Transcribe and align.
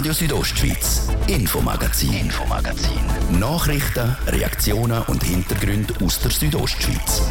Radio 0.00 0.14
Südostschweiz, 0.14 1.08
Infomagazin, 1.26 2.14
Infomagazin. 2.14 3.02
Nachrichten, 3.38 4.16
Reaktionen 4.28 5.02
und 5.02 5.22
Hintergründe 5.22 5.92
aus 6.02 6.18
der 6.20 6.30
Südostschweiz. 6.30 7.30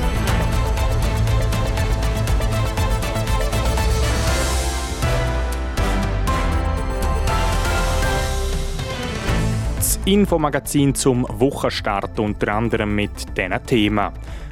Das 9.76 10.00
Infomagazin 10.06 10.94
zum 10.94 11.26
Wochenstart 11.28 12.20
unter 12.20 12.54
anderem 12.54 12.94
mit 12.94 13.36
diesen 13.36 13.66
Themen. 13.66 14.12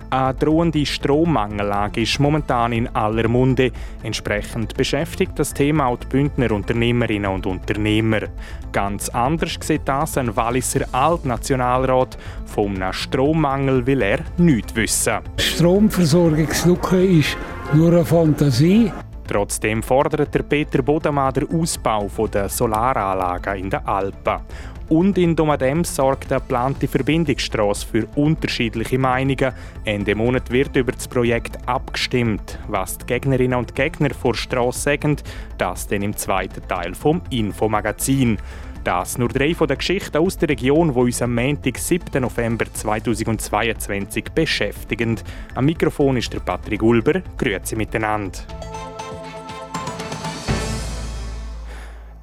Eine 0.09 0.33
drohende 0.35 0.85
Strommangellage 0.85 2.01
ist 2.01 2.19
momentan 2.19 2.71
in 2.71 2.87
aller 2.95 3.27
Munde. 3.27 3.71
Entsprechend 4.03 4.77
beschäftigt 4.77 5.33
das 5.35 5.53
Thema 5.53 5.87
auch 5.87 5.97
die 5.97 6.07
Bündner 6.07 6.51
Unternehmerinnen 6.51 7.29
und 7.29 7.45
Unternehmer. 7.45 8.21
Ganz 8.71 9.09
anders 9.09 9.57
sieht 9.61 9.81
das 9.85 10.17
ein 10.17 10.33
Walliser 10.35 10.85
Altnationalrat. 10.93 12.17
Vom 12.45 12.77
Strommangel 12.91 13.85
will 13.85 14.01
er 14.01 14.19
nichts 14.37 14.75
wissen. 14.75 15.19
Stromversorgungslücke 15.37 17.03
ist 17.03 17.37
nur 17.73 17.91
eine 17.91 18.05
Fantasie. 18.05 18.91
Trotzdem 19.27 19.83
fordert 19.83 20.33
der 20.33 20.43
Peter 20.43 20.81
Bodemann 20.81 21.33
den 21.33 21.49
Ausbau 21.51 22.07
der 22.31 22.47
Solaranlagen 22.47 23.57
in 23.57 23.69
den 23.69 23.85
Alpen. 23.85 24.39
Und 24.89 25.17
in 25.17 25.35
Domadems 25.35 25.95
sorgt 25.95 26.31
eine 26.31 26.39
geplante 26.39 26.87
Verbindungsstrasse 26.87 27.85
für 27.85 28.07
unterschiedliche 28.15 28.97
Meinungen. 28.97 29.51
Ende 29.83 30.15
Monat 30.15 30.49
wird 30.49 30.75
über 30.77 30.93
das 30.93 31.07
Projekt 31.07 31.57
abgestimmt. 31.67 32.57
Was 32.67 32.97
die 32.97 33.05
Gegnerinnen 33.05 33.59
und 33.59 33.75
Gegner 33.75 34.11
vor 34.11 34.35
Strasse 34.35 34.79
sagen, 34.79 35.17
das 35.57 35.87
dann 35.87 36.03
im 36.03 36.15
zweiten 36.15 36.65
Teil 36.67 36.95
vom 36.95 37.21
Infomagazin. 37.29 38.37
Das 38.85 39.17
nur 39.17 39.27
drei 39.27 39.53
von 39.53 39.67
den 39.67 39.77
Geschichten 39.77 40.17
aus 40.17 40.37
der 40.37 40.47
Region, 40.47 40.93
die 40.93 40.99
uns 40.99 41.21
am 41.21 41.35
Montag, 41.35 41.77
7. 41.77 42.21
November 42.21 42.65
2022 42.71 44.31
beschäftigen. 44.33 45.19
Am 45.55 45.65
Mikrofon 45.65 46.15
ist 46.15 46.31
der 46.31 46.39
Patrick 46.39 46.81
Ulber. 46.81 47.21
Grüezi 47.37 47.75
miteinander. 47.75 48.39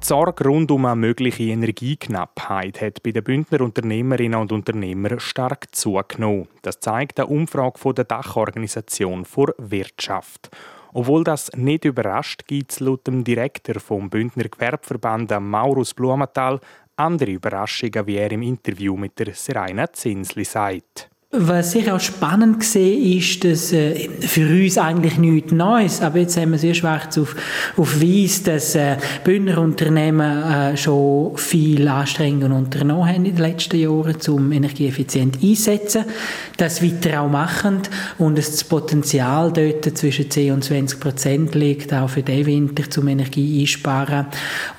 Sorge 0.07 0.43
rund 0.43 0.69
um 0.69 0.85
eine 0.85 0.95
mögliche 0.95 1.45
Energieknappheit 1.45 2.79
hat 2.79 3.01
bei 3.01 3.11
den 3.11 3.23
Bündner 3.23 3.61
Unternehmerinnen 3.61 4.39
und 4.39 4.51
Unternehmern 4.51 5.19
stark 5.19 5.73
zugenommen. 5.73 6.47
Das 6.61 6.79
zeigt 6.79 7.19
eine 7.19 7.25
Umfrage 7.25 7.79
von 7.79 7.95
der 7.95 8.05
Dachorganisation 8.05 9.25
für 9.25 9.55
Wirtschaft. 9.57 10.51
Obwohl 10.93 11.23
das 11.23 11.51
nicht 11.55 11.85
überrascht, 11.85 12.45
gibt 12.45 12.71
es 12.71 12.81
laut 12.81 13.07
dem 13.07 13.23
Direktor 13.23 13.79
vom 13.79 14.11
Bündner 14.11 14.43
Gewerbeverband 14.43 15.39
Maurus 15.39 15.95
Blumenthal 15.95 16.59
andere 16.95 17.31
Überraschungen, 17.31 18.05
wie 18.05 18.17
er 18.17 18.31
im 18.31 18.43
Interview 18.43 18.95
mit 18.95 19.17
der 19.17 19.33
Serena 19.33 19.91
Zinsli 19.91 20.45
sagt. 20.45 21.09
Was 21.31 21.75
ich 21.75 21.91
auch 21.91 21.99
spannend 21.99 22.63
sehe, 22.63 23.17
ist, 23.17 23.43
dass 23.43 23.73
äh, 23.73 24.07
für 24.21 24.47
uns 24.47 24.77
eigentlich 24.77 25.17
nichts 25.17 25.51
Neues, 25.51 26.01
aber 26.01 26.19
jetzt 26.19 26.37
haben 26.37 26.51
wir 26.51 26.59
sehr 26.59 26.75
schwarz 26.75 27.17
auf, 27.17 27.35
auf 27.75 27.99
Weiss, 27.99 28.43
dass 28.43 28.75
äh, 28.75 28.95
Bündner 29.23 29.57
Unternehmen 29.57 30.43
äh, 30.43 30.77
schon 30.77 31.35
viel 31.35 31.87
Anstrengungen 31.87 32.53
unternommen 32.53 33.09
haben 33.09 33.25
in 33.25 33.35
den 33.35 33.37
letzten 33.37 33.77
Jahren, 33.77 34.15
um 34.29 34.51
energieeffizient 34.51 35.39
einzusetzen, 35.43 36.05
das 36.57 36.81
weiter 36.81 37.21
auch 37.21 37.29
machen 37.29 37.81
und 38.17 38.37
das 38.37 38.63
Potenzial 38.63 39.51
dort 39.51 39.97
zwischen 39.97 40.29
10 40.31 40.53
und 40.53 40.63
20 40.63 40.99
Prozent 40.99 41.55
liegt, 41.55 41.91
auch 41.91 42.09
für 42.09 42.23
den 42.23 42.45
Winter 42.45 42.89
zum 42.89 43.07
Energie 43.07 43.61
einsparen. 43.61 44.27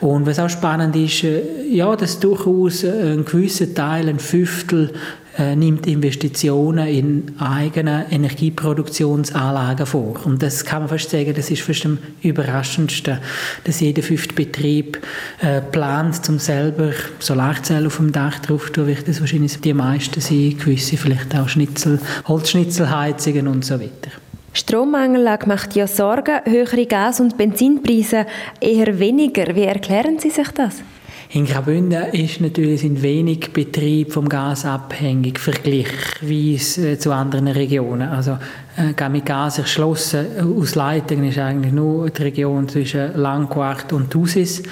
Und 0.00 0.26
was 0.26 0.38
auch 0.38 0.48
spannend 0.48 0.96
ist, 0.96 1.24
äh, 1.24 1.42
ja, 1.70 1.94
dass 1.96 2.18
durchaus 2.20 2.82
ein 2.84 3.24
gewisser 3.24 3.74
Teil, 3.74 4.08
ein 4.08 4.20
Fünftel 4.20 4.92
äh, 4.94 5.25
nimmt 5.54 5.86
Investitionen 5.86 6.88
in 6.88 7.34
eigene 7.38 8.06
Energieproduktionsanlagen 8.10 9.86
vor. 9.86 10.24
Und 10.24 10.42
das 10.42 10.64
kann 10.64 10.80
man 10.80 10.88
fast 10.88 11.10
sagen, 11.10 11.34
das 11.34 11.50
ist 11.50 11.62
fast 11.62 11.86
am 11.86 11.98
überraschendsten, 12.22 13.18
dass 13.64 13.80
jeder 13.80 14.02
fünfte 14.02 14.34
Betrieb 14.34 14.98
äh, 15.40 15.60
plant, 15.60 16.24
zum 16.24 16.38
selber 16.38 16.92
Solarzellen 17.18 17.86
auf 17.86 17.96
dem 17.96 18.12
Dach 18.12 18.38
drauf 18.38 18.72
zu 18.72 18.86
wird 18.86 19.08
das 19.08 19.20
wahrscheinlich 19.20 19.60
die 19.60 19.74
meisten 19.74 20.20
sein, 20.20 20.56
gewisse 20.58 20.96
vielleicht 20.96 21.34
auch 21.34 21.48
Schnitzel, 21.48 21.98
Holzschnitzelheizungen 22.26 23.48
und 23.48 23.64
so 23.64 23.80
weiter. 23.80 24.10
Strommangellage 24.52 25.46
macht 25.46 25.76
ja 25.76 25.86
Sorgen, 25.86 26.40
höhere 26.44 26.86
Gas- 26.86 27.20
und 27.20 27.36
Benzinpreise 27.36 28.24
eher 28.58 28.98
weniger. 28.98 29.54
Wie 29.54 29.64
erklären 29.64 30.18
Sie 30.18 30.30
sich 30.30 30.48
das? 30.48 30.82
In 31.30 31.44
Graubünden 31.44 32.04
ist 32.12 32.40
natürlich 32.40 32.82
sind 32.82 33.02
wenig 33.02 33.52
Betriebe 33.52 34.12
vom 34.12 34.28
Gas 34.28 34.64
abhängig, 34.64 35.40
vergleichsweise 35.40 36.98
zu 36.98 37.12
anderen 37.12 37.48
Regionen. 37.48 38.08
Also 38.08 38.38
äh, 38.76 39.08
mit 39.08 39.26
Gas 39.26 39.58
erschlossen 39.58 40.26
aus 40.40 40.76
Leitungen 40.76 41.28
ist 41.28 41.38
eigentlich 41.38 41.72
nur 41.72 42.10
die 42.10 42.22
Region 42.22 42.68
zwischen 42.68 43.16
Langquart 43.16 43.92
und 43.92 44.10
Thusis. 44.10 44.62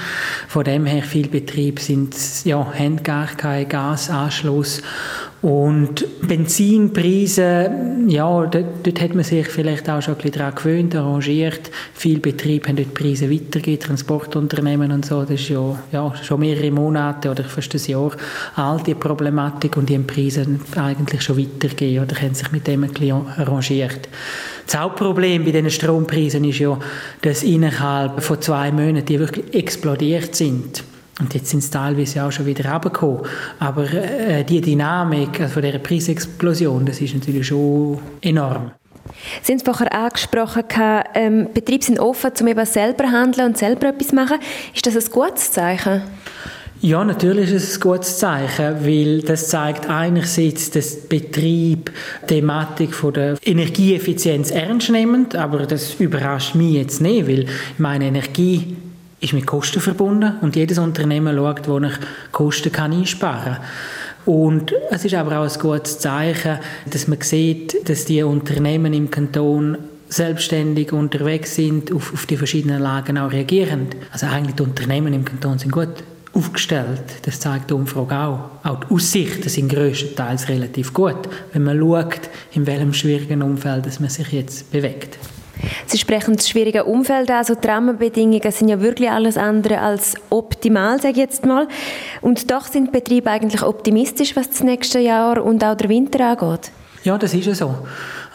Von 0.47 0.63
dem 0.63 0.87
her 0.87 1.03
viele 1.03 1.29
Betriebe 1.29 1.81
sind, 1.81 2.15
ja, 2.45 2.73
haben 2.73 3.03
gar 3.03 3.27
keinen 3.27 3.69
Gasanschluss 3.69 4.81
und 5.45 6.07
Benzinpreise, 6.27 7.71
ja, 8.09 8.47
dort, 8.47 8.65
dort, 8.83 9.01
hat 9.03 9.15
man 9.15 9.25
sich 9.25 9.47
vielleicht 9.47 9.91
auch 9.91 10.01
schon 10.01 10.15
ein 10.15 10.23
bisschen 10.23 10.39
daran 10.39 10.55
gewöhnt, 10.55 10.97
arrangiert. 10.97 11.71
Viele 11.93 12.21
Betriebe 12.21 12.67
haben 12.67 12.77
dort 12.77 12.95
Preise 12.95 13.31
weitergegeben, 13.31 13.79
Transportunternehmen 13.79 14.91
und 14.91 15.05
so. 15.05 15.21
Das 15.21 15.33
ist 15.33 15.51
ja, 15.51 15.79
ja 15.93 16.15
schon 16.23 16.41
mehrere 16.41 16.71
Monate 16.71 17.31
oder 17.31 17.45
fast 17.45 17.75
ein 17.75 17.83
Jahr 17.85 18.13
alt, 18.57 18.87
die 18.87 18.95
Problematik. 18.95 19.77
Und 19.77 19.91
die 19.91 19.97
haben 19.97 20.07
Preise 20.07 20.47
eigentlich 20.77 21.21
schon 21.21 21.37
weitergegeben 21.37 22.05
oder 22.05 22.19
haben 22.23 22.33
sich 22.33 22.51
mit 22.51 22.67
dem 22.67 22.85
ein 22.85 22.95
bisschen 22.95 23.27
arrangiert. 23.37 24.09
Das 24.65 24.81
Hauptproblem 24.81 25.45
bei 25.45 25.51
diesen 25.51 25.71
Strompreisen 25.71 26.43
ist 26.45 26.61
ja, 26.61 26.79
dass 27.21 27.43
innerhalb 27.43 28.23
von 28.23 28.41
zwei 28.41 28.73
Monaten 28.73 29.05
die 29.05 29.19
wirklich 29.21 29.55
explodiert 29.55 30.35
sind. 30.35 30.85
Und 31.21 31.33
jetzt 31.33 31.49
sind 31.51 31.61
es 31.61 31.71
teilweise 31.71 32.25
auch 32.25 32.33
schon 32.33 32.47
wieder 32.47 32.73
runtergekommen. 32.73 33.23
Aber 33.61 33.93
äh, 33.93 34.45
die 34.45 34.61
Dynamik 34.61 35.41
also 35.41 35.55
von 35.55 35.63
dieser 35.63 35.79
Preisexplosion, 35.79 36.85
das 36.85 37.01
ist 37.01 37.15
natürlich 37.15 37.47
schon 37.47 37.99
enorm. 38.21 38.73
Sie 39.43 39.53
haben 39.53 39.59
es 39.59 39.63
vorher 39.63 39.93
angesprochen, 39.93 40.65
ähm, 41.15 41.49
Betriebe 41.53 41.85
sind 41.85 42.01
offen, 42.01 42.33
um 42.41 42.49
eben 42.49 42.67
selber 42.67 43.05
handeln 43.05 43.49
und 43.49 43.59
selber 43.59 43.89
etwas 43.89 44.13
machen. 44.13 44.39
Ist 44.75 44.87
das 44.87 44.97
ein 44.97 45.13
gutes 45.13 45.53
Zeichen? 45.53 46.03
Ja, 46.81 47.03
natürlich 47.05 47.51
ist 47.51 47.69
es 47.69 47.77
ein 47.77 47.81
gutes 47.81 48.19
Zeichen, 48.19 48.85
weil 48.85 49.23
das 49.23 49.49
zeigt 49.49 49.89
einerseits, 49.89 50.71
dass 50.71 50.97
Betrieb 51.09 51.91
die 52.23 52.27
Thematik 52.27 52.95
von 52.95 53.15
der 53.15 53.37
Energieeffizienz 53.43 54.51
ernst 54.51 54.91
nehmen, 54.91 55.29
aber 55.35 55.61
das 55.67 55.95
überrascht 55.95 56.55
mich 56.55 56.75
jetzt 56.75 57.01
nicht, 57.01 57.27
weil 57.27 57.47
meine 57.79 58.07
Energie 58.07 58.77
ist 59.25 59.33
mit 59.33 59.47
Kosten 59.47 59.81
verbunden 59.81 60.35
und 60.41 60.55
jedes 60.55 60.79
Unternehmen 60.79 61.37
schaut, 61.37 61.69
wo 61.69 61.79
ich 61.79 61.95
Kosten 62.31 62.71
kann 62.71 62.93
einsparen 62.93 63.55
kann. 63.55 63.65
Und 64.27 64.73
es 64.91 65.05
ist 65.05 65.15
aber 65.15 65.39
auch 65.39 65.53
ein 65.53 65.61
gutes 65.61 65.99
Zeichen, 65.99 66.59
dass 66.91 67.09
man 67.09 67.21
sieht, 67.21 67.89
dass 67.89 68.05
die 68.05 68.23
Unternehmen 68.23 68.95
im 68.95 69.11
Kanton 69.11 69.77
selbstständig 70.09 70.93
unterwegs 70.93 71.57
sind, 71.57 71.93
auf, 71.93 72.13
auf 72.13 72.27
die 72.27 72.37
verschiedenen 72.37 72.81
Lagen 72.81 73.19
auch 73.19 73.33
reagieren. 73.33 73.89
Also 74.13 74.27
eigentlich 74.27 74.55
die 74.55 74.63
Unternehmen 74.63 75.13
im 75.13 75.25
Kanton 75.25 75.59
sind 75.59 75.73
gut 75.73 76.05
aufgestellt. 76.33 77.03
Das 77.23 77.41
zeigt 77.41 77.71
die 77.71 77.75
Umfrage 77.75 78.17
auch. 78.17 78.51
Auch 78.65 78.81
die 78.81 78.95
Aussichten 78.95 79.49
sind 79.49 79.69
größtenteils 79.69 80.49
relativ 80.49 80.93
gut, 80.93 81.29
wenn 81.53 81.65
man 81.65 81.79
schaut, 81.79 82.21
in 82.53 82.67
welchem 82.67 82.93
schwierigen 82.93 83.43
Umfeld 83.43 83.87
dass 83.87 84.01
man 84.01 84.11
sich 84.11 84.29
jetzt 84.33 84.71
bewegt. 84.71 85.19
Sie 85.87 85.99
sprechen 85.99 86.37
das 86.37 86.49
schwierige 86.49 86.85
Umfeld 86.85 87.31
an, 87.31 87.39
also 87.39 87.55
die 87.55 87.67
Rahmenbedingungen 87.67 88.53
sind 88.53 88.69
ja 88.69 88.81
wirklich 88.81 89.11
alles 89.11 89.37
andere 89.37 89.81
als 89.81 90.15
optimal, 90.31 91.01
sage 91.01 91.13
ich 91.13 91.19
jetzt 91.19 91.47
mal. 91.47 91.69
Und 92.21 92.51
doch 92.51 92.67
sind 92.67 92.93
Betriebe 92.93 93.31
eigentlich 93.31 93.63
optimistisch, 93.63 94.37
was 94.37 94.51
das 94.51 94.63
nächste 94.63 94.99
Jahr 94.99 95.43
und 95.43 95.65
auch 95.65 95.77
der 95.77 95.89
Winter 95.89 96.27
angeht. 96.27 96.71
Ja, 97.05 97.19
das 97.19 97.35
ist 97.35 97.47
ja 97.47 97.55
so. 97.55 97.75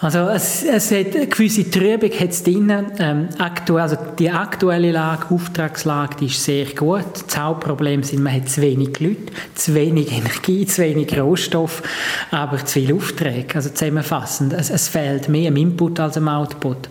Also 0.01 0.29
es, 0.29 0.63
es 0.63 0.91
hat 0.91 1.13
eine 1.13 1.27
gewisse 1.27 1.69
Trübung 1.69 2.11
hat's 2.17 2.41
drin. 2.41 2.71
Ähm, 2.99 3.27
aktuell, 3.37 3.81
also 3.81 3.97
die 4.17 4.29
aktuelle 4.29 4.93
Lage, 4.93 5.25
Auftragslage, 5.29 6.15
die 6.21 6.27
ist 6.27 6.41
sehr 6.41 6.67
gut. 6.67 7.03
Das 7.27 7.37
Hauptproblem 7.37 8.03
sind, 8.03 8.23
man 8.23 8.33
hat 8.33 8.47
zu 8.47 8.61
wenig 8.61 8.97
Leute, 9.01 9.33
zu 9.55 9.75
wenig 9.75 10.13
Energie, 10.13 10.65
zu 10.65 10.83
wenig 10.83 11.19
Rohstoff, 11.19 11.83
aber 12.31 12.63
zu 12.65 12.79
viele 12.79 12.95
Aufträge. 12.95 13.55
Also 13.55 13.71
zusammenfassend, 13.71 14.53
es, 14.53 14.69
es 14.69 14.87
fehlt 14.87 15.27
mehr 15.27 15.49
am 15.49 15.57
Input 15.57 15.99
als 15.99 16.15
am 16.15 16.29
Output. 16.29 16.87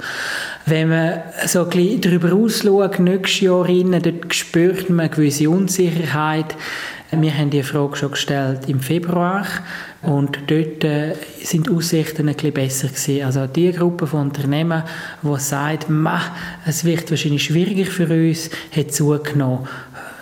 Wenn 0.66 0.90
man 0.90 1.22
so 1.46 1.64
ein 1.64 1.70
bisschen 1.70 2.00
darüber 2.02 2.34
ausschaut, 2.34 2.98
nächstes 2.98 3.40
Jahr 3.40 3.64
rein, 3.64 3.90
dort 4.02 4.34
spürt 4.34 4.90
man 4.90 5.00
eine 5.00 5.08
gewisse 5.08 5.48
Unsicherheit. 5.48 6.54
Wir 7.10 7.36
haben 7.36 7.50
die 7.50 7.62
Frage 7.62 7.96
schon 7.96 8.10
gestellt 8.10 8.68
im 8.68 8.80
Februar 8.80 9.46
und 10.02 10.38
dort 10.46 10.84
äh, 10.84 11.14
sind 11.42 11.66
die 11.66 11.70
Aussichten 11.70 12.28
ein 12.28 12.34
bisschen 12.34 12.52
besser 12.52 12.88
gewesen. 12.88 13.24
Also 13.24 13.46
die 13.46 13.72
Gruppe 13.72 14.06
von 14.06 14.28
Unternehmen, 14.28 14.82
die 15.22 15.40
sagt, 15.40 15.86
es 16.66 16.84
wird 16.84 17.10
wahrscheinlich 17.10 17.44
schwieriger 17.44 17.90
für 17.90 18.08
uns, 18.08 18.50
hat 18.76 18.92
zugenommen. 18.92 19.66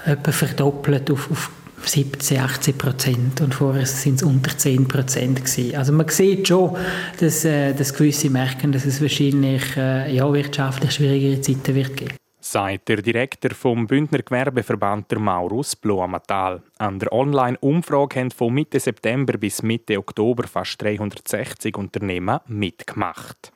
etwa 0.07 0.31
verdoppelt 0.31 1.11
auf, 1.11 1.31
auf 1.31 1.51
17, 1.85 2.39
18 2.39 2.79
Prozent 2.79 3.41
und 3.41 3.55
vorher 3.55 3.87
sind 3.87 4.17
es 4.17 4.23
unter 4.23 4.57
10 4.57 4.89
Prozent 4.89 5.45
gewesen. 5.45 5.77
Also 5.77 5.93
man 5.93 6.09
sieht 6.09 6.49
schon, 6.49 6.77
dass, 7.21 7.45
äh, 7.45 7.75
dass 7.75 7.95
gewisse 7.95 8.31
merken, 8.31 8.73
dass 8.73 8.87
es 8.87 9.01
wahrscheinlich 9.01 9.77
äh, 9.77 10.15
ja, 10.15 10.33
wirtschaftlich 10.33 10.93
schwierigere 10.93 11.41
Zeiten 11.41 11.75
wird 11.75 11.97
geben 11.97 12.15
sagt 12.53 12.89
der 12.89 13.03
Direktor 13.03 13.51
vom 13.51 13.87
Bündner 13.87 14.23
Gewerbeverband 14.23 15.11
der 15.11 15.19
Maurus 15.19 15.75
Bloamatal. 15.75 16.63
An 16.79 16.99
der 16.99 17.13
Online-Umfrage 17.13 18.21
haben 18.21 18.31
von 18.31 18.55
Mitte 18.55 18.79
September 18.79 19.37
bis 19.37 19.63
Mitte 19.63 19.99
Oktober 19.99 20.47
fast 20.47 20.81
360 20.81 21.77
Unternehmen 21.77 22.39
mitgemacht. 22.47 23.53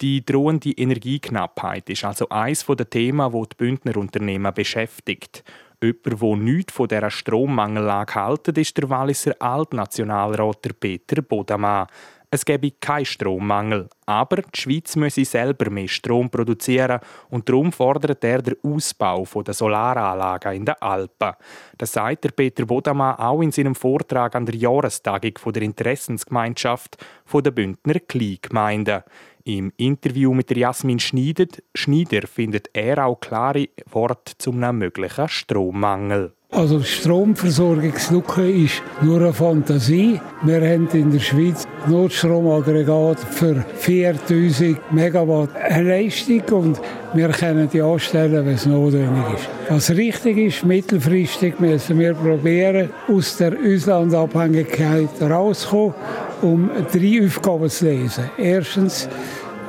Die 0.00 0.24
drohende 0.24 0.70
Energieknappheit 0.70 1.90
ist 1.90 2.04
also 2.04 2.28
eines 2.30 2.64
der 2.64 2.88
Themen, 2.88 3.32
wo 3.34 3.44
die 3.44 3.56
Bündner 3.56 3.98
Unternehmen 3.98 4.54
beschäftigt. 4.54 5.44
Jemand, 5.82 6.22
der 6.22 6.36
nichts 6.36 6.72
von 6.72 6.88
dieser 6.88 7.10
Strommangellage 7.10 8.14
hält, 8.14 8.48
ist 8.56 8.76
der 8.78 8.88
Walliser 8.88 9.34
Altnationalrat 9.38 10.80
Peter 10.80 11.20
Bodamann. 11.20 11.86
Es 12.32 12.44
gebe 12.44 12.70
keinen 12.80 13.06
Strommangel, 13.06 13.88
aber 14.06 14.36
die 14.36 14.60
Schweiz 14.60 14.94
müsse 14.94 15.24
selber 15.24 15.68
mehr 15.68 15.88
Strom 15.88 16.30
produzieren 16.30 17.00
und 17.28 17.48
darum 17.48 17.72
fordert 17.72 18.22
er 18.22 18.40
den 18.40 18.54
Ausbau 18.62 19.26
der 19.42 19.52
Solaranlagen 19.52 20.54
in 20.54 20.64
den 20.64 20.76
Alpen. 20.80 21.32
Das 21.76 21.90
sagt 21.90 22.36
Peter 22.36 22.64
Bodamann 22.66 23.16
auch 23.16 23.42
in 23.42 23.50
seinem 23.50 23.74
Vortrag 23.74 24.36
an 24.36 24.46
der 24.46 24.54
Jahrestagung 24.54 25.32
der 25.52 25.62
Interessensgemeinschaft 25.62 27.04
der 27.34 27.50
Bündner 27.50 27.98
Kleingemeinden. 27.98 29.02
Im 29.44 29.72
Interview 29.76 30.34
mit 30.34 30.54
Jasmin 30.54 30.98
Schneider, 30.98 32.26
findet 32.26 32.70
er 32.72 33.06
auch 33.06 33.20
klare 33.20 33.68
Worte 33.90 34.32
zum 34.38 34.60
möglichen 34.78 35.28
Strommangel. 35.28 36.32
Also 36.52 36.82
Stromversorgungslücke 36.82 38.50
ist 38.50 38.82
nur 39.02 39.20
eine 39.20 39.32
Fantasie. 39.32 40.20
Wir 40.42 40.56
haben 40.56 40.88
in 40.88 41.12
der 41.12 41.20
Schweiz 41.20 41.64
Notstromaggregat 41.86 43.20
für 43.20 43.64
4000 43.76 44.92
Megawatt 44.92 45.50
Leistung 45.80 46.42
und 46.50 46.80
wir 47.14 47.28
können 47.28 47.70
die 47.70 47.80
anstellen, 47.80 48.44
wenn 48.44 48.54
es 48.54 48.66
notwendig 48.66 49.24
ist. 49.34 49.48
Was 49.68 49.90
richtig 49.90 50.38
ist, 50.38 50.64
mittelfristig 50.64 51.60
müssen 51.60 52.00
wir 52.00 52.14
probieren, 52.14 52.90
aus 53.06 53.36
der 53.36 53.52
Auslandabhängigkeit 53.52 55.08
rauszukommen, 55.22 55.94
um 56.42 56.70
drei 56.92 57.24
Aufgaben 57.24 57.68
zu 57.68 57.84
lesen. 57.86 58.30
Erstens 58.36 59.08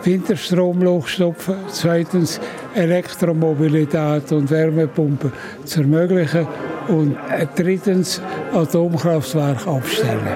Winterstromloch 0.03 1.07
stopfen, 1.07 1.55
zweitens 1.69 2.39
Elektromobilität 2.73 4.31
und 4.31 4.49
Wärmepumpen 4.49 5.31
zu 5.63 5.81
ermöglichen 5.81 6.47
und 6.87 7.17
drittens 7.55 8.21
Atomkraftwerke 8.53 9.69
abstellen. 9.69 10.27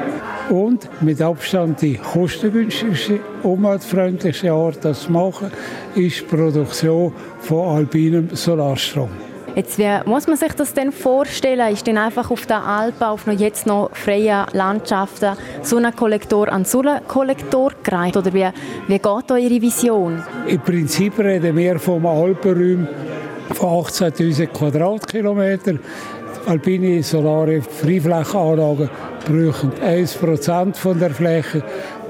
Und 0.50 0.88
mit 1.02 1.22
Abstand 1.22 1.82
die 1.82 1.96
kostengünstigste, 1.96 3.20
umweltfreundlichste 3.42 4.52
Art, 4.52 4.86
das 4.86 5.04
zu 5.04 5.12
machen, 5.12 5.52
ist 5.96 6.22
die 6.22 6.26
Produktion 6.26 7.14
von 7.40 7.78
alpinem 7.78 8.30
Solarstrom. 8.36 9.10
Jetzt, 9.56 9.78
wie 9.78 9.90
muss 10.04 10.28
man 10.28 10.36
sich 10.36 10.52
das 10.52 10.74
denn 10.74 10.92
vorstellen? 10.92 11.72
Ist 11.72 11.88
denn 11.88 11.98
einfach 11.98 12.30
auf 12.30 12.46
der 12.46 12.62
Alpen, 12.62 13.04
auf 13.04 13.26
noch 13.26 13.40
jetzt 13.40 13.66
noch 13.66 13.90
freien 13.94 14.46
Landschaften, 14.52 15.38
so 15.62 15.78
ein 15.78 15.96
Kollektor 15.96 16.50
an 16.50 16.66
so 16.66 16.82
einen 16.82 17.08
Kollektor 17.08 17.72
gereicht? 17.82 18.18
Oder 18.18 18.34
wie, 18.34 18.50
wie 18.88 19.00
geht 19.00 19.30
Ihre 19.30 19.62
Vision? 19.62 20.22
Im 20.46 20.60
Prinzip 20.60 21.18
reden 21.20 21.56
wir 21.56 21.80
vom 21.80 22.06
Alpenraum 22.06 22.86
von 23.54 23.86
18'000 23.86 24.48
Quadratkilometern. 24.48 25.80
Alpine 26.48 27.02
solare 27.02 27.62
Freiflächenanlagen 27.62 28.90
brauchen 29.26 29.72
1% 29.82 30.76
von 30.76 31.00
der 31.00 31.12
Fläche 31.12 31.64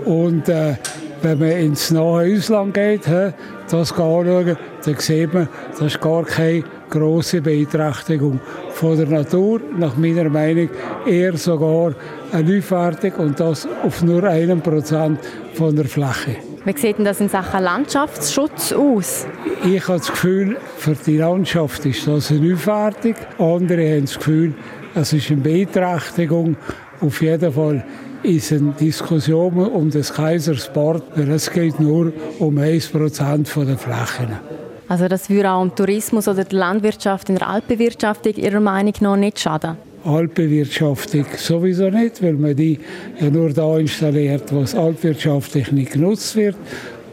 und 0.03 0.49
äh, 0.49 0.73
wenn 1.21 1.39
man 1.39 1.51
ins 1.51 1.91
nahe 1.91 2.35
Ausland 2.35 2.73
geht, 2.73 3.03
das 3.05 3.91
anschauen, 3.91 4.57
dann 4.85 4.97
sieht 4.97 5.33
man, 5.33 5.47
das 5.71 5.81
ist 5.81 6.01
gar 6.01 6.23
keine 6.23 6.63
große 6.89 7.41
Beeinträchtigung 7.41 8.39
von 8.71 8.97
der 8.97 9.07
Natur. 9.07 9.59
Nach 9.77 9.95
meiner 9.97 10.29
Meinung 10.29 10.69
eher 11.05 11.37
sogar 11.37 11.93
eine 12.31 12.57
Aufwertung 12.57 13.13
und 13.25 13.39
das 13.39 13.67
auf 13.83 14.03
nur 14.03 14.23
einem 14.23 14.61
Prozent 14.61 15.19
von 15.53 15.75
der 15.75 15.85
Fläche. 15.85 16.37
Wie 16.65 16.77
sieht 16.77 16.97
denn 16.97 17.05
das 17.05 17.21
in 17.21 17.29
Sachen 17.29 17.63
Landschaftsschutz 17.63 18.73
aus? 18.73 19.27
Ich 19.63 19.87
habe 19.87 19.99
das 19.99 20.09
Gefühl, 20.09 20.57
für 20.77 20.95
die 20.95 21.17
Landschaft 21.17 21.85
ist 21.85 22.07
das 22.07 22.31
eine 22.31 22.53
Aufwertung. 22.53 23.13
Andere 23.37 23.95
haben 23.95 24.05
das 24.05 24.17
Gefühl, 24.17 24.53
es 24.95 25.13
ist 25.13 25.29
eine 25.29 25.41
Beeinträchtigung. 25.41 26.57
Auf 27.01 27.21
jeden 27.21 27.51
Fall 27.53 27.85
ist 28.23 28.51
eine 28.51 28.71
Diskussion 28.71 29.57
um 29.67 29.91
das 29.91 30.13
Kaisersport, 30.13 31.03
weil 31.15 31.29
es 31.31 31.51
geht 31.51 31.79
nur 31.79 32.11
um 32.39 32.57
1% 32.57 33.65
der 33.65 33.77
Flächen. 33.77 34.64
Also 34.87 35.07
das 35.07 35.29
würde 35.29 35.49
auch 35.49 35.63
dem 35.63 35.75
Tourismus 35.75 36.27
oder 36.27 36.43
der 36.43 36.59
Landwirtschaft 36.59 37.29
in 37.29 37.35
der 37.35 37.49
Alpenwirtschaft 37.49 38.25
Ihrer 38.25 38.59
Meinung 38.59 38.93
nach 38.99 39.15
nicht 39.15 39.39
schaden? 39.39 39.77
Alpenwirtschaftlich 40.03 41.25
sowieso 41.37 41.89
nicht, 41.89 42.21
weil 42.21 42.33
man 42.33 42.55
die 42.55 42.79
ja 43.19 43.29
nur 43.31 43.49
da 43.49 43.79
installiert, 43.79 44.53
was 44.53 44.75
alpwirtschaftlich 44.75 45.71
nicht 45.71 45.93
genutzt 45.93 46.35
wird. 46.35 46.55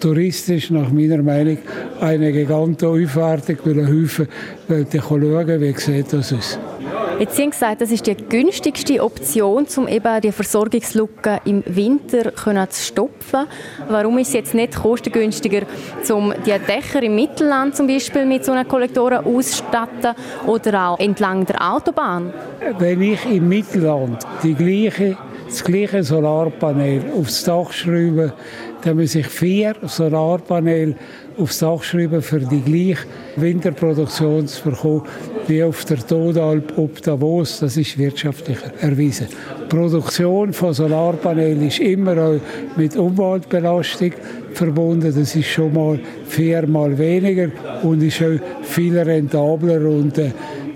Touristisch 0.00 0.70
nach 0.70 0.90
meiner 0.90 1.22
Meinung 1.22 1.58
eine 2.00 2.32
gigantische 2.32 2.88
Aufwertung, 2.88 3.56
weil 3.64 3.78
ein 3.78 4.02
Haufen 4.02 4.28
schauen, 4.68 5.60
wie 5.60 5.72
sieht 5.78 6.12
das 6.12 6.32
aus. 6.34 6.58
Jetzt 7.22 7.38
haben 7.38 7.44
Sie 7.44 7.50
gesagt, 7.50 7.80
das 7.80 7.92
ist 7.92 8.04
die 8.04 8.16
günstigste 8.16 9.00
Option, 9.00 9.64
um 9.76 9.86
eben 9.86 10.20
die 10.22 10.32
Versorgungslücke 10.32 11.38
im 11.44 11.62
Winter 11.66 12.34
zu 12.34 12.82
stopfen. 12.82 13.46
Warum 13.88 14.18
ist 14.18 14.28
es 14.28 14.34
jetzt 14.34 14.54
nicht 14.54 14.74
kostengünstiger, 14.74 15.60
um 16.12 16.34
die 16.44 16.50
Dächer 16.50 17.00
im 17.00 17.14
Mittelland 17.14 17.76
zum 17.76 17.86
Beispiel 17.86 18.26
mit 18.26 18.44
so 18.44 18.50
einer 18.50 18.64
Kollektoren 18.64 19.24
auszustatten 19.24 20.16
oder 20.48 20.88
auch 20.88 20.98
entlang 20.98 21.46
der 21.46 21.72
Autobahn? 21.72 22.34
Wenn 22.80 23.00
ich 23.02 23.24
im 23.26 23.48
Mittelland 23.48 24.26
die 24.42 24.54
gleiche, 24.54 25.16
das 25.46 25.62
gleiche 25.62 26.02
Solarpanel 26.02 27.04
aufs 27.16 27.44
Dach 27.44 27.70
schreibe, 27.70 28.32
dann 28.82 28.96
muss 28.96 29.14
ich 29.14 29.28
vier 29.28 29.76
Solarpaneele 29.82 30.96
aufs 31.38 31.58
Dach 31.58 31.82
schreiben, 31.82 32.22
für 32.22 32.40
die 32.40 32.60
gleiche 32.60 33.06
Winterproduktion 33.36 34.46
zu 34.46 34.70
bekommen 34.70 35.02
wie 35.46 35.62
auf 35.62 35.84
der 35.84 35.98
Todalp 35.98 36.76
ob 36.76 37.02
Davos. 37.02 37.60
Das 37.60 37.76
ist 37.76 37.98
wirtschaftlich 37.98 38.58
erwiesen. 38.80 39.28
Die 39.64 39.76
Produktion 39.76 40.52
von 40.52 40.72
Solarpanelen 40.72 41.66
ist 41.66 41.80
immer 41.80 42.16
auch 42.18 42.40
mit 42.76 42.96
Umweltbelastung 42.96 44.12
verbunden. 44.54 45.12
Das 45.14 45.34
ist 45.34 45.46
schon 45.46 45.72
mal 45.72 45.98
viermal 46.26 46.96
weniger 46.96 47.50
und 47.82 48.02
ist 48.02 48.22
auch 48.22 48.38
viel 48.62 48.98
rentabler 48.98 49.80
und 49.80 50.18
äh, 50.18 50.30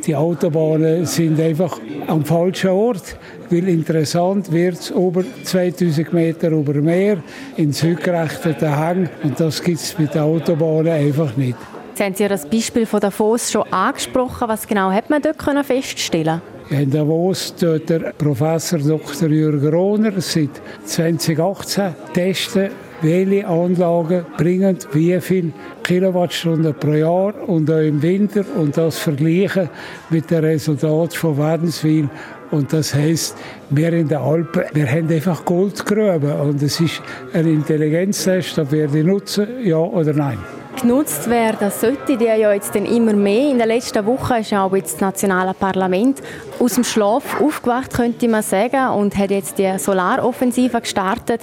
die 0.06 0.14
Autobahnen 0.14 1.04
sind 1.04 1.40
einfach 1.40 1.78
am 2.06 2.24
falschen 2.24 2.70
Ort, 2.70 3.16
weil 3.50 3.68
interessant 3.68 4.50
wird 4.52 4.74
es 4.74 4.90
über 4.90 5.24
2000 5.42 6.12
Meter 6.12 6.50
über 6.50 6.74
Meer 6.74 7.18
in 7.56 7.72
südgerechteten 7.72 8.78
Hängen 8.78 9.10
und 9.22 9.38
das 9.38 9.62
gibt 9.62 9.80
es 9.80 9.98
mit 9.98 10.14
den 10.14 10.22
Autobahnen 10.22 10.92
einfach 10.92 11.36
nicht. 11.36 11.56
Jetzt 11.90 12.00
haben 12.00 12.14
Sie 12.14 12.28
das 12.28 12.46
Beispiel 12.46 12.86
von 12.86 13.00
Davos 13.00 13.50
schon 13.50 13.64
angesprochen. 13.72 14.48
Was 14.48 14.66
genau 14.66 14.90
hat 14.90 15.08
man 15.10 15.22
dort 15.22 15.66
feststellen 15.66 16.42
in 16.68 16.90
Davos 16.90 17.54
tut 17.54 17.88
der 17.88 18.12
Professor 18.18 18.80
Dr. 18.80 19.28
Jürgen 19.28 19.68
Rohner 19.68 20.20
seit 20.20 20.50
2018 20.84 21.94
testen, 22.12 22.70
welche 23.02 23.46
Anlagen 23.46 24.24
bringen 24.36 24.78
wie 24.92 25.20
viel 25.20 25.52
Kilowattstunden 25.82 26.74
pro 26.74 26.92
Jahr 26.92 27.34
und 27.48 27.70
auch 27.70 27.78
im 27.78 28.00
Winter 28.02 28.44
und 28.56 28.76
das 28.76 28.98
vergleichen 28.98 29.68
mit 30.10 30.30
den 30.30 30.44
Resultaten 30.44 31.12
von 31.12 31.38
Wädenswil 31.38 32.08
und 32.50 32.72
das 32.72 32.94
heißt, 32.94 33.36
wir 33.70 33.92
in 33.92 34.08
den 34.08 34.18
Alpen, 34.18 34.62
wir 34.72 34.90
haben 34.90 35.08
einfach 35.10 35.44
Goldgruben 35.44 36.32
und 36.32 36.62
es 36.62 36.80
ist 36.80 37.02
ein 37.32 37.46
Intelligenztest, 37.46 38.58
ob 38.58 38.70
wir 38.72 38.86
die 38.88 39.02
nutzen, 39.02 39.46
ja 39.64 39.78
oder 39.78 40.12
nein 40.12 40.38
genutzt 40.80 41.30
werden 41.30 41.70
sollte, 41.70 42.18
die 42.18 42.24
ja 42.24 42.52
jetzt 42.52 42.74
dann 42.74 42.84
immer 42.84 43.14
mehr. 43.14 43.50
In 43.50 43.58
den 43.58 43.66
letzten 43.66 44.04
Wochen 44.04 44.34
ist 44.34 44.52
auch 44.52 44.74
jetzt 44.76 44.94
das 44.94 45.00
nationale 45.00 45.54
Parlament 45.54 46.22
aus 46.58 46.74
dem 46.74 46.84
Schlaf 46.84 47.40
aufgewacht, 47.40 47.94
könnte 47.94 48.28
man 48.28 48.42
sagen, 48.42 48.90
und 48.90 49.16
hat 49.16 49.30
jetzt 49.30 49.58
die 49.58 49.78
Solaroffensive 49.78 50.80
gestartet. 50.80 51.40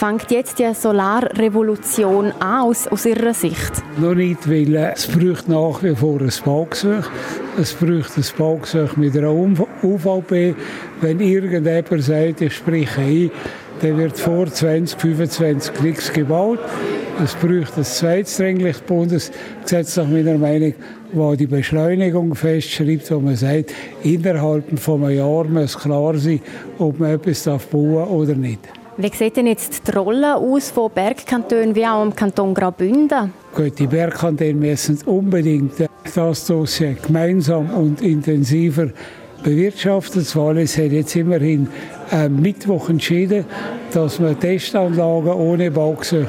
Fängt 0.00 0.30
jetzt 0.30 0.58
die 0.58 0.72
Solarrevolution 0.72 2.32
an 2.40 2.62
aus, 2.62 2.88
aus 2.88 3.04
Ihrer 3.04 3.34
Sicht? 3.34 3.70
Noch 3.98 4.14
nicht, 4.14 4.48
weil 4.48 4.74
äh, 4.74 4.92
es 4.94 5.06
braucht 5.06 5.46
nach 5.46 5.82
wie 5.82 5.94
vor 5.94 6.22
ein 6.22 6.32
Baugesuch. 6.42 7.04
Es 7.60 7.74
braucht 7.74 8.16
ein 8.16 8.24
Baugesuch 8.38 8.96
mit 8.96 9.14
einer 9.14 9.30
UVP. 9.30 10.54
Wenn 11.02 11.20
irgendjemand 11.20 12.02
sagt, 12.02 12.40
ich 12.40 12.54
spreche 12.54 12.98
ein, 12.98 13.30
dann 13.82 13.98
wird 13.98 14.18
vor 14.18 14.46
2025 14.46 15.82
nichts 15.82 16.10
gebaut. 16.10 16.60
Es 17.22 17.34
braucht 17.34 17.76
ein 17.76 17.84
zweites 17.84 18.38
dringliches 18.38 18.80
Bundesgesetz 18.80 19.98
nach 19.98 20.08
meiner 20.08 20.38
Meinung, 20.38 20.72
wo 21.12 21.34
die 21.34 21.46
Beschleunigung 21.46 22.34
festschreibt, 22.34 23.10
wo 23.10 23.20
man 23.20 23.36
sagt, 23.36 23.74
innerhalb 24.02 24.80
von 24.80 25.04
einem 25.04 25.18
Jahr 25.18 25.44
muss 25.44 25.78
klar 25.78 26.16
sein, 26.16 26.40
ob 26.78 26.98
man 26.98 27.10
etwas 27.10 27.44
bauen 27.44 27.96
darf 27.96 28.08
oder 28.08 28.34
nicht. 28.34 28.79
Wie 29.02 29.16
sieht 29.16 29.38
denn 29.38 29.46
jetzt 29.46 29.88
die 29.88 29.92
Rolle 29.92 30.36
aus 30.36 30.70
von 30.70 30.90
Bergkantonen 30.90 31.74
wie 31.74 31.86
auch 31.86 32.02
im 32.02 32.14
Kanton 32.14 32.52
Graubünden? 32.52 33.32
Gut, 33.54 33.78
die 33.78 33.86
Bergkantone 33.86 34.52
müssen 34.52 34.98
unbedingt 35.06 35.72
das 36.14 36.44
Dossier 36.46 36.98
gemeinsam 37.06 37.70
und 37.70 38.02
intensiver 38.02 38.90
bewirtschaften. 39.42 40.20
Das 40.20 40.36
Wallis 40.36 40.76
hat 40.76 40.92
jetzt 40.92 41.16
immerhin 41.16 41.68
am 42.10 42.42
Mittwoch 42.42 42.90
entschieden, 42.90 43.46
dass 43.94 44.18
man 44.18 44.38
Testanlagen 44.38 45.32
ohne 45.32 45.70
Baugesuch 45.70 46.26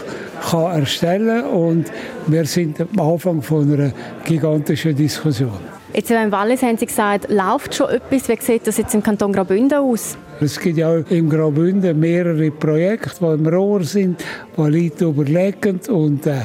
kann 0.49 0.79
erstellen 0.79 1.41
kann. 1.41 1.51
Und 1.51 1.91
wir 2.27 2.45
sind 2.45 2.79
am 2.79 2.99
Anfang 2.99 3.41
von 3.41 3.69
einer 3.73 3.91
gigantischen 4.23 4.95
Diskussion. 4.95 5.70
Jetzt 5.93 6.09
im 6.09 6.31
Wallis 6.31 6.61
haben 6.61 6.77
Sie 6.77 6.85
gesagt, 6.85 7.29
läuft 7.29 7.75
schon 7.75 7.89
etwas. 7.89 8.29
Wie 8.29 8.41
sieht 8.41 8.65
das 8.65 8.77
jetzt 8.77 8.95
im 8.95 9.03
Kanton 9.03 9.33
Graubünden 9.33 9.79
aus? 9.79 10.17
Es 10.39 10.57
gibt 10.57 10.77
ja 10.77 10.95
im 10.95 11.29
Graubünden 11.29 11.99
mehrere 11.99 12.49
Projekte, 12.49 13.19
die 13.19 13.25
im 13.25 13.47
Rohr 13.47 13.83
sind, 13.83 14.23
die 14.55 14.61
Leute 14.61 15.05
überlegen 15.05 15.81
und 15.89 16.25
äh, 16.27 16.43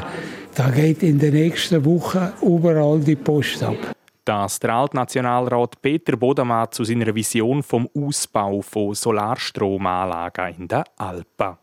da 0.55 0.71
geht 0.71 1.03
in 1.05 1.19
den 1.19 1.35
nächsten 1.35 1.85
Wochen 1.85 2.33
überall 2.43 2.99
die 2.99 3.15
Post 3.15 3.63
ab. 3.63 3.77
Das 4.25 4.59
der 4.59 4.75
Altnationalrat 4.75 5.81
Peter 5.81 6.17
Bodemann 6.17 6.67
zu 6.73 6.83
seiner 6.83 7.15
Vision 7.15 7.63
vom 7.63 7.89
Ausbau 7.97 8.61
von 8.63 8.95
Solarstromanlagen 8.95 10.55
in 10.59 10.67
den 10.67 10.83
Alpen. 10.97 11.57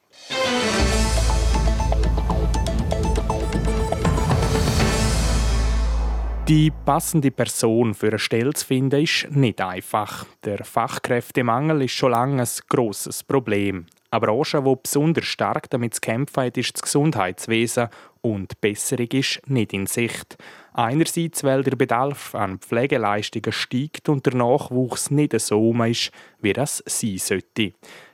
Die 6.49 6.71
passende 6.71 7.31
Person 7.31 7.93
für 7.93 8.09
eine 8.09 8.19
Stelle 8.19 8.53
zu 8.53 8.65
finden, 8.65 9.01
ist 9.01 9.27
nicht 9.31 9.61
einfach. 9.61 10.25
Der 10.43 10.65
Fachkräftemangel 10.65 11.83
ist 11.83 11.93
schon 11.93 12.11
lange 12.11 12.41
ein 12.41 12.49
grosses 12.67 13.23
Problem. 13.23 13.85
Eine 14.11 14.19
Branche, 14.19 14.61
die 14.61 14.75
besonders 14.83 15.23
stark 15.23 15.69
damit 15.69 15.93
zu 15.93 16.01
kämpfen 16.01 16.43
hat, 16.43 16.57
ist 16.57 16.73
das 16.73 16.81
Gesundheitswesen 16.81 17.87
und 18.19 18.59
Besserung 18.59 19.07
ist 19.13 19.39
nicht 19.47 19.71
in 19.71 19.85
Sicht. 19.85 20.37
Einerseits, 20.73 21.45
weil 21.45 21.63
der 21.63 21.77
Bedarf 21.77 22.35
an 22.35 22.59
Pflegeleistungen 22.59 23.53
steigt 23.53 24.09
und 24.09 24.25
der 24.25 24.35
Nachwuchs 24.35 25.11
nicht 25.11 25.39
so 25.39 25.73
ist, 25.85 26.11
wie 26.41 26.51
das 26.51 26.83
sein 26.85 27.19
sollte. 27.19 27.71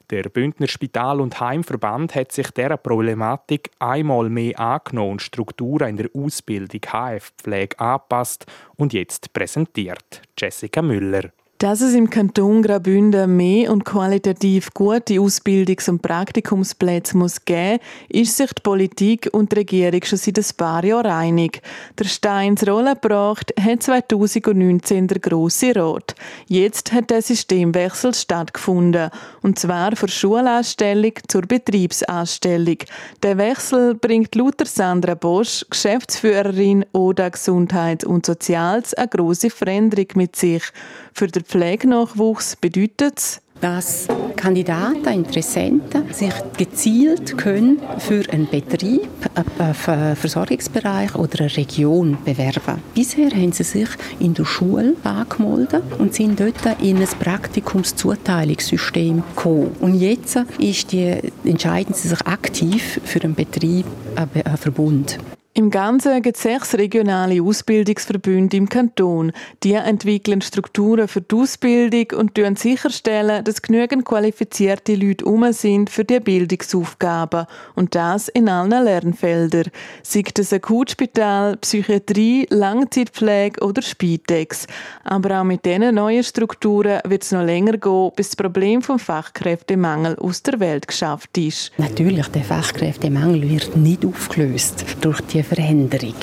Der 0.10 0.24
Bündner 0.24 0.68
Spital- 0.68 1.22
und 1.22 1.39
Heimverband 1.39 2.16
hat 2.16 2.32
sich 2.32 2.50
dieser 2.50 2.78
Problematik 2.78 3.70
einmal 3.78 4.28
mehr 4.30 4.60
angenommen 4.60 5.12
und 5.12 5.22
Strukturen 5.22 5.89
in 5.89 5.98
der 5.98 6.10
Ausbildung 6.16 6.82
HF-Pflege 6.82 7.80
angepasst 7.80 8.48
und 8.75 8.94
jetzt 8.94 9.34
präsentiert. 9.34 10.24
Jessica 10.36 10.82
Müller. 10.82 11.30
Dass 11.60 11.82
es 11.82 11.94
im 11.94 12.10
Kanton 12.10 12.62
Graubünden 12.62 13.36
mehr 13.36 13.70
und 13.74 13.84
qualitativ 13.84 14.74
gute 14.74 15.16
Ausbildungs- 15.16 15.89
und 15.89 16.01
Praktikumsplätze 16.01 17.18
muss 17.18 17.44
geben, 17.44 17.80
ist 18.08 18.38
sich 18.38 18.54
die 18.54 18.62
Politik 18.62 19.28
und 19.34 19.51
die 19.51 19.58
Regierung 19.58 20.01
schon 20.06 20.20
seit 20.20 20.39
ein 20.39 20.46
paar 20.56 20.86
Jahren 20.86 21.12
einig. 21.12 21.62
Der 21.98 22.06
Steins 22.06 22.66
Rolle 22.66 22.94
gebracht 22.96 23.54
hat 23.60 23.84
2019 23.84 25.08
der 25.08 25.20
Grosse 25.20 25.75
Rat. 25.75 26.16
Jetzt 26.48 26.94
hat 26.94 27.10
der 27.10 27.22
Systemwechsel 27.22 28.13
stattgefunden. 28.13 29.10
Und 29.42 29.60
zwar 29.60 29.98
von 29.98 30.08
Schulanstellung 30.08 31.12
zur 31.28 31.42
Betriebsanstellung. 31.42 32.78
Der 33.22 33.38
Wechsel 33.38 33.96
bringt 33.96 34.34
Luther 34.34 34.66
Sandra 34.66 35.16
Bosch, 35.16 35.66
Geschäftsführerin 35.70 36.86
ODA 36.94 37.28
Gesundheit 37.28 38.06
und 38.06 38.25
Sozials, 38.25 38.94
eine 38.94 39.10
grosse 39.10 39.50
Veränderung 39.50 40.08
mit 40.16 40.38
sich. 40.38 40.63
Für 41.12 41.28
den 41.28 41.44
Pflegenachwuchs 41.50 42.56
bedeutet 42.58 43.18
es, 43.18 43.41
dass 43.60 44.08
Kandidaten, 44.36 45.08
Interessenten 45.08 46.13
sich 46.13 46.32
gezielt 46.56 47.39
können 47.39 47.82
für 47.98 48.24
einen 48.32 48.48
Betrieb, 48.48 49.10
einen 49.34 49.74
Versorgungsbereich 50.15 51.15
oder 51.15 51.39
eine 51.39 51.58
Region 51.58 52.20
bewerben. 52.24 52.84
Bisher 52.94 53.32
haben 53.32 53.51
sie 53.51 53.63
sich 53.63 53.89
in 54.20 54.36
der 54.36 54.46
Schule 54.46 54.94
angemeldet 55.03 55.82
und 55.98 56.13
sind 56.13 56.39
dort 56.39 56.79
in 56.84 56.98
ein 56.98 57.08
Praktikumszuteilungssystem 57.20 59.24
gekommen. 59.36 59.75
Und 59.79 59.96
jetzt 59.96 60.38
ist 60.60 60.91
die, 60.91 61.18
entscheiden 61.46 61.96
sie 61.96 62.10
sich 62.10 62.22
aktiv 62.27 63.01
für 63.03 63.24
einen 63.24 63.34
Betrieb, 63.34 63.88
einen 64.15 64.58
Verbund. 64.58 65.18
Im 65.60 65.72
Ganzen 65.72 66.22
gibt 66.22 66.38
es 66.38 66.44
sechs 66.44 66.74
regionale 66.75 67.44
Ausbildungsverbünde 67.44 68.56
im 68.56 68.70
Kanton. 68.70 69.34
Die 69.62 69.74
entwickeln 69.74 70.42
Strukturen 70.42 71.10
für 71.10 71.20
die 71.20 71.36
Ausbildung 71.36 72.18
und 72.18 72.38
sicherstellen, 72.58 73.44
dass 73.44 73.62
genügend 73.62 74.06
qualifizierte 74.06 74.96
Leute 74.96 75.25
um 75.25 75.51
sind 75.51 75.89
für 75.89 76.06
die 76.06 76.22
Bildungsaufgaben. 76.22 77.46
Und 77.75 77.94
das 77.94 78.30
in 78.30 78.48
allen 78.48 78.70
Lernfeldern. 78.70 79.66
Sei 80.01 80.24
es 80.34 80.54
Akutspital, 80.54 81.58
Psychiatrie, 81.58 82.48
Langzeitpflege 82.50 83.62
oder 83.62 83.82
Spitex. 83.82 84.66
Aber 85.04 85.42
auch 85.42 85.44
mit 85.44 85.66
diesen 85.66 85.94
neuen 85.94 86.24
Strukturen 86.24 87.01
wird 87.04 87.24
es 87.24 87.34
noch 87.34 87.44
länger 87.44 87.78
gehen, 87.78 88.12
bis 88.16 88.30
das 88.30 88.38
Problem 88.38 88.82
vom 88.82 88.98
Fachkräftemangel 88.98 90.16
aus 90.20 90.42
der 90.42 90.62
Welt 90.62 90.88
geschafft 90.88 91.38
ist. 91.38 91.74
Natürlich, 91.78 92.30
der 92.30 92.44
Fachkräftemangel 92.44 93.50
wird 93.50 93.75
nicht 93.75 94.06
aufgelöst 94.06 94.86
durch 95.01 95.20
die 95.20 95.49
Veränderung. 95.50 96.13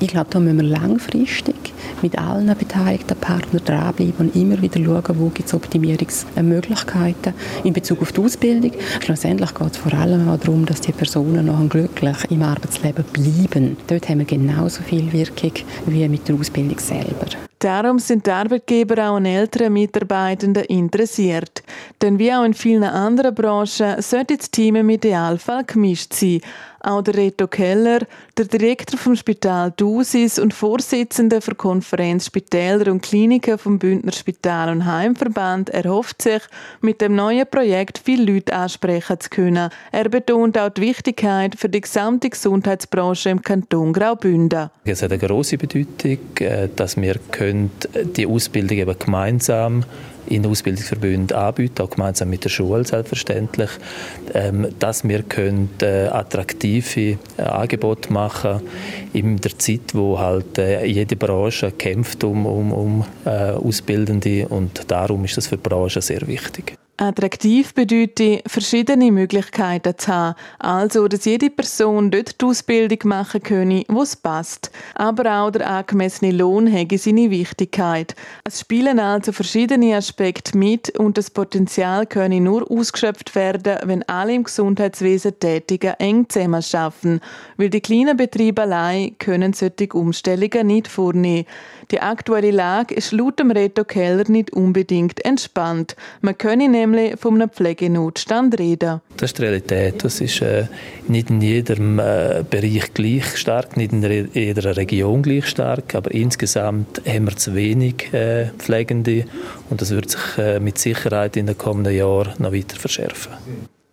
Ich 0.00 0.08
glaube, 0.08 0.28
da 0.30 0.38
müssen 0.40 0.58
wir 0.58 0.64
langfristig 0.64 1.54
mit 2.02 2.18
allen 2.18 2.54
beteiligten 2.56 3.16
Partnern 3.16 3.64
dranbleiben 3.64 4.14
und 4.18 4.36
immer 4.36 4.60
wieder 4.60 4.78
schauen, 4.82 5.18
wo 5.18 5.28
gibt 5.30 5.48
es 5.48 5.54
Optimierungsmöglichkeiten 5.54 7.32
in 7.64 7.72
Bezug 7.72 8.02
auf 8.02 8.12
die 8.12 8.20
Ausbildung. 8.20 8.72
Schlussendlich 9.02 9.54
geht 9.54 9.72
es 9.72 9.76
vor 9.78 9.94
allem 9.94 10.28
auch 10.28 10.38
darum, 10.38 10.66
dass 10.66 10.82
die 10.82 10.92
Personen 10.92 11.46
noch 11.46 11.68
glücklich 11.68 12.16
im 12.30 12.42
Arbeitsleben 12.42 13.04
bleiben. 13.12 13.76
Dort 13.86 14.08
haben 14.08 14.18
wir 14.18 14.26
genauso 14.26 14.82
viel 14.82 15.10
Wirkung 15.12 15.52
wie 15.86 16.08
mit 16.08 16.28
der 16.28 16.34
Ausbildung 16.34 16.78
selber. 16.78 17.26
Darum 17.64 17.98
sind 17.98 18.26
die 18.26 18.30
Arbeitgeber 18.30 19.08
auch 19.08 19.16
an 19.16 19.24
älteren 19.24 19.72
Mitarbeitenden 19.72 20.64
interessiert. 20.64 21.62
Denn 22.02 22.18
wie 22.18 22.30
auch 22.30 22.44
in 22.44 22.52
vielen 22.52 22.84
anderen 22.84 23.34
Branchen 23.34 24.02
sollte 24.02 24.36
das 24.36 24.50
Team 24.50 24.76
im 24.76 24.90
Idealfall 24.90 25.64
gemischt 25.64 26.12
sein. 26.12 26.42
Auch 26.80 27.00
der 27.00 27.14
Reto 27.14 27.46
Keller, 27.46 28.00
der 28.36 28.46
Direktor 28.46 28.98
vom 28.98 29.14
Spital 29.14 29.72
Dusis 29.76 30.40
und 30.40 30.52
Vorsitzender 30.52 31.40
für 31.40 31.54
Konferenz 31.54 32.26
Spitäler 32.26 32.90
und 32.90 33.02
Kliniken 33.02 33.58
vom 33.58 33.78
Bündner 33.78 34.12
Spital- 34.12 34.70
und 34.70 34.86
Heimverband, 34.86 35.70
erhofft 35.70 36.22
sich, 36.22 36.42
mit 36.80 37.00
dem 37.00 37.14
neuen 37.14 37.46
Projekt 37.48 38.00
viele 38.04 38.32
Leute 38.32 38.54
ansprechen 38.54 39.20
zu 39.20 39.30
können. 39.30 39.70
Er 39.92 40.08
betont 40.08 40.58
auch 40.58 40.70
die 40.70 40.82
Wichtigkeit 40.82 41.54
für 41.56 41.68
die 41.68 41.80
gesamte 41.80 42.28
Gesundheitsbranche 42.28 43.30
im 43.30 43.42
Kanton 43.42 43.92
Graubünden. 43.92 44.70
Es 44.84 45.02
hat 45.02 45.12
eine 45.12 45.20
große 45.20 45.56
Bedeutung, 45.56 46.18
äh, 46.40 46.68
dass 46.74 46.96
wir 46.96 47.16
die 48.16 48.26
Ausbildung 48.26 48.78
eben 48.78 48.98
gemeinsam 48.98 49.84
in 50.26 50.46
Ausbildungsverbünden 50.46 51.36
anbieten, 51.36 51.82
auch 51.82 51.90
gemeinsam 51.90 52.30
mit 52.30 52.44
der 52.44 52.48
Schule 52.48 52.84
selbstverständlich, 52.84 53.70
ähm, 54.32 54.68
dass 54.78 55.06
wir 55.06 55.22
können, 55.22 55.70
äh, 55.82 56.06
attraktive 56.06 57.18
äh, 57.36 57.42
Angebote 57.42 58.12
machen 58.12 58.23
in 59.12 59.36
der 59.36 59.58
Zeit, 59.58 59.94
wo 59.94 60.18
halt 60.18 60.58
äh, 60.58 60.84
jede 60.84 61.16
Branche 61.16 61.72
kämpft 61.72 62.24
um, 62.24 62.46
um, 62.46 62.72
um 62.72 63.04
äh, 63.24 63.50
Ausbildende 63.50 64.48
und 64.48 64.90
darum 64.90 65.24
ist 65.24 65.36
das 65.36 65.46
für 65.46 65.56
die 65.56 65.68
Branche 65.68 66.00
sehr 66.00 66.26
wichtig. 66.26 66.76
Attraktiv 66.96 67.74
bedeutet, 67.74 68.48
verschiedene 68.48 69.10
Möglichkeiten 69.10 69.98
zu 69.98 70.12
haben. 70.12 70.36
Also, 70.60 71.08
dass 71.08 71.24
jede 71.24 71.50
Person 71.50 72.12
dort 72.12 72.40
die 72.40 72.44
Ausbildung 72.44 72.98
machen 73.04 73.42
könne, 73.42 73.84
es 74.00 74.14
passt. 74.14 74.70
Aber 74.94 75.40
auch 75.40 75.50
der 75.50 75.68
angemessene 75.68 76.30
Lohn 76.30 76.68
hätte 76.68 76.96
seine 76.96 77.30
Wichtigkeit. 77.30 78.14
Es 78.44 78.60
spielen 78.60 79.00
also 79.00 79.32
verschiedene 79.32 79.96
Aspekte 79.96 80.56
mit 80.56 80.96
und 80.96 81.18
das 81.18 81.30
Potenzial 81.30 82.06
könne 82.06 82.40
nur 82.40 82.70
ausgeschöpft 82.70 83.34
werden, 83.34 83.76
wenn 83.82 84.04
alle 84.04 84.34
im 84.34 84.44
Gesundheitswesen 84.44 85.40
Tätigen 85.40 85.94
eng 85.98 86.28
zusammenarbeiten. 86.28 87.20
Weil 87.56 87.70
die 87.70 87.80
kleinen 87.80 88.16
Betriebe 88.16 88.62
allein 88.62 89.18
können 89.18 89.52
solche 89.52 89.88
Umstellungen 89.94 90.68
nicht 90.68 90.86
vornehmen. 90.86 91.46
Die 91.90 92.00
aktuelle 92.00 92.50
Lage 92.50 92.94
ist 92.94 93.12
laut 93.12 93.38
dem 93.38 93.50
Reto 93.50 93.84
Keller 93.84 94.24
nicht 94.28 94.52
unbedingt 94.52 95.24
entspannt. 95.24 95.96
Man 96.20 96.38
könne 96.38 96.83
nämlich 96.86 97.18
von 97.18 97.34
einem 97.34 97.50
Pflegenotstand 97.50 98.58
reden. 98.58 99.00
Das 99.16 99.30
ist 99.30 99.38
die 99.38 99.42
Realität. 99.42 100.04
Das 100.04 100.20
ist 100.20 100.40
äh, 100.42 100.66
nicht 101.08 101.30
in 101.30 101.40
jedem 101.40 101.98
äh, 101.98 102.44
Bereich 102.48 102.92
gleich 102.94 103.36
stark, 103.36 103.76
nicht 103.76 103.92
in 103.92 104.30
jeder 104.32 104.76
Region 104.76 105.22
gleich 105.22 105.46
stark, 105.46 105.94
aber 105.94 106.10
insgesamt 106.12 107.02
haben 107.06 107.26
wir 107.26 107.36
zu 107.36 107.54
wenig 107.54 108.12
äh, 108.12 108.50
Pflegende 108.58 109.24
und 109.70 109.80
das 109.80 109.90
wird 109.90 110.10
sich 110.10 110.38
äh, 110.38 110.60
mit 110.60 110.78
Sicherheit 110.78 111.36
in 111.36 111.46
den 111.46 111.58
kommenden 111.58 111.94
Jahren 111.94 112.34
noch 112.38 112.52
weiter 112.52 112.76
verschärfen. 112.76 113.32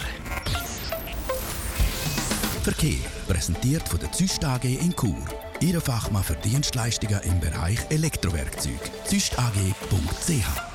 Verkehr 2.62 2.96
präsentiert 3.28 3.88
von 3.88 4.00
der 4.00 4.12
Züst 4.12 4.44
AG 4.44 4.64
in 4.64 4.94
Chur. 4.96 5.16
Ihre 5.60 5.80
Fachmann 5.80 6.22
für 6.22 6.34
Dienstleistungen 6.34 7.20
im 7.24 7.40
Bereich 7.40 7.78
Elektrowerkzeug. 7.90 8.80
züstag.ch 9.04 10.74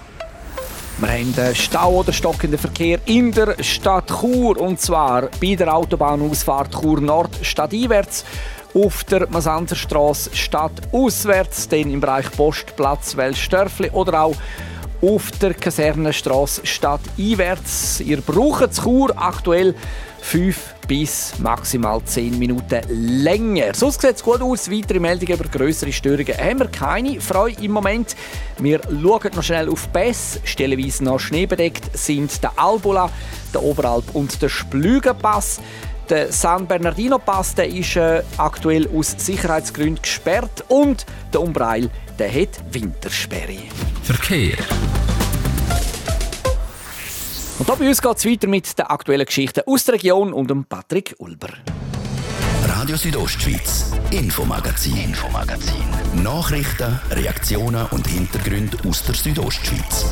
wir 1.02 1.08
haben 1.08 1.34
einen 1.38 1.56
Stau 1.56 2.00
oder 2.00 2.12
stockenden 2.12 2.60
Verkehr 2.60 3.00
in 3.06 3.32
der 3.32 3.64
Stadt 3.64 4.10
Chur 4.20 4.60
und 4.60 4.82
zwar 4.82 5.30
bei 5.40 5.56
der 5.56 5.74
Autobahnausfahrt 5.74 6.74
Chur 6.74 7.00
Nord 7.00 7.40
stadteinwärts 7.42 8.26
auf 8.74 9.04
der 9.04 9.28
Masanzerstraße 9.30 10.36
stadtauswärts, 10.36 11.68
dann 11.70 11.92
im 11.92 12.00
Bereich 12.00 12.32
Postplatz 12.32 13.18
Welsdörfli 13.18 13.90
oder 13.92 14.24
auch 14.24 14.36
auf 15.02 15.32
der 15.40 15.54
Kasernenstraße 15.54 16.66
stadteinwärts. 16.66 18.02
Ihr 18.02 18.22
braucht 18.22 18.82
Chur 18.82 19.14
aktuell 19.16 19.74
5 20.22 20.76
bis 20.88 21.40
maximal 21.40 22.02
10 22.04 22.38
Minuten 22.38 22.82
länger. 22.90 23.74
Sonst 23.74 24.02
sieht 24.02 24.16
es 24.16 24.24
gut 24.24 24.42
aus. 24.42 24.70
Weitere 24.70 25.00
Meldungen 25.00 25.40
über 25.40 25.48
größere 25.48 25.94
Störungen 25.94 26.38
haben 26.38 26.60
wir 26.60 26.68
keine. 26.68 27.22
Freude 27.22 27.64
im 27.64 27.72
Moment. 27.72 28.16
Wir 28.58 28.82
schauen 28.84 29.32
noch 29.36 29.44
schnell 29.44 29.70
auf 29.70 29.88
Bess. 29.90 30.40
Stellenweise 30.44 31.04
noch 31.04 31.20
schneebedeckt 31.20 31.98
sind 31.98 32.44
der 32.44 32.52
Albula, 32.58 33.10
der 33.54 33.64
Oberalp 33.64 34.14
und 34.14 34.42
der 34.42 34.50
Splügenpass. 34.50 35.62
Der 36.10 36.32
San 36.32 36.66
Bernardino 36.66 37.20
Pass 37.20 37.54
der 37.54 37.68
ist 37.68 37.96
äh, 37.96 38.24
aktuell 38.38 38.90
aus 38.96 39.14
Sicherheitsgründen 39.16 40.02
gesperrt 40.02 40.64
und 40.68 41.06
der 41.32 41.42
Umbreil 41.42 41.92
der 42.18 42.34
hat 42.34 42.60
Wintersperre. 42.72 43.58
Verkehr. 44.02 44.58
Und 47.60 47.70
da 47.70 47.76
bei 47.76 47.88
uns 47.88 48.02
geht 48.02 48.18
es 48.18 48.26
weiter 48.26 48.48
mit 48.48 48.76
den 48.80 48.86
aktuellen 48.88 49.26
Geschichten 49.26 49.62
aus 49.68 49.84
der 49.84 49.96
Region 49.96 50.34
und 50.34 50.50
dem 50.50 50.66
Patrick 50.66 51.14
Ulber. 51.20 51.50
Radio 52.68 52.96
Südostschweiz, 52.96 53.92
Infomagazin, 54.10 54.98
Infomagazin. 54.98 55.84
Nachrichten, 56.24 57.00
Reaktionen 57.12 57.86
und 57.92 58.08
Hintergründe 58.08 58.78
aus 58.88 59.04
der 59.04 59.14
Südostschweiz. 59.14 60.06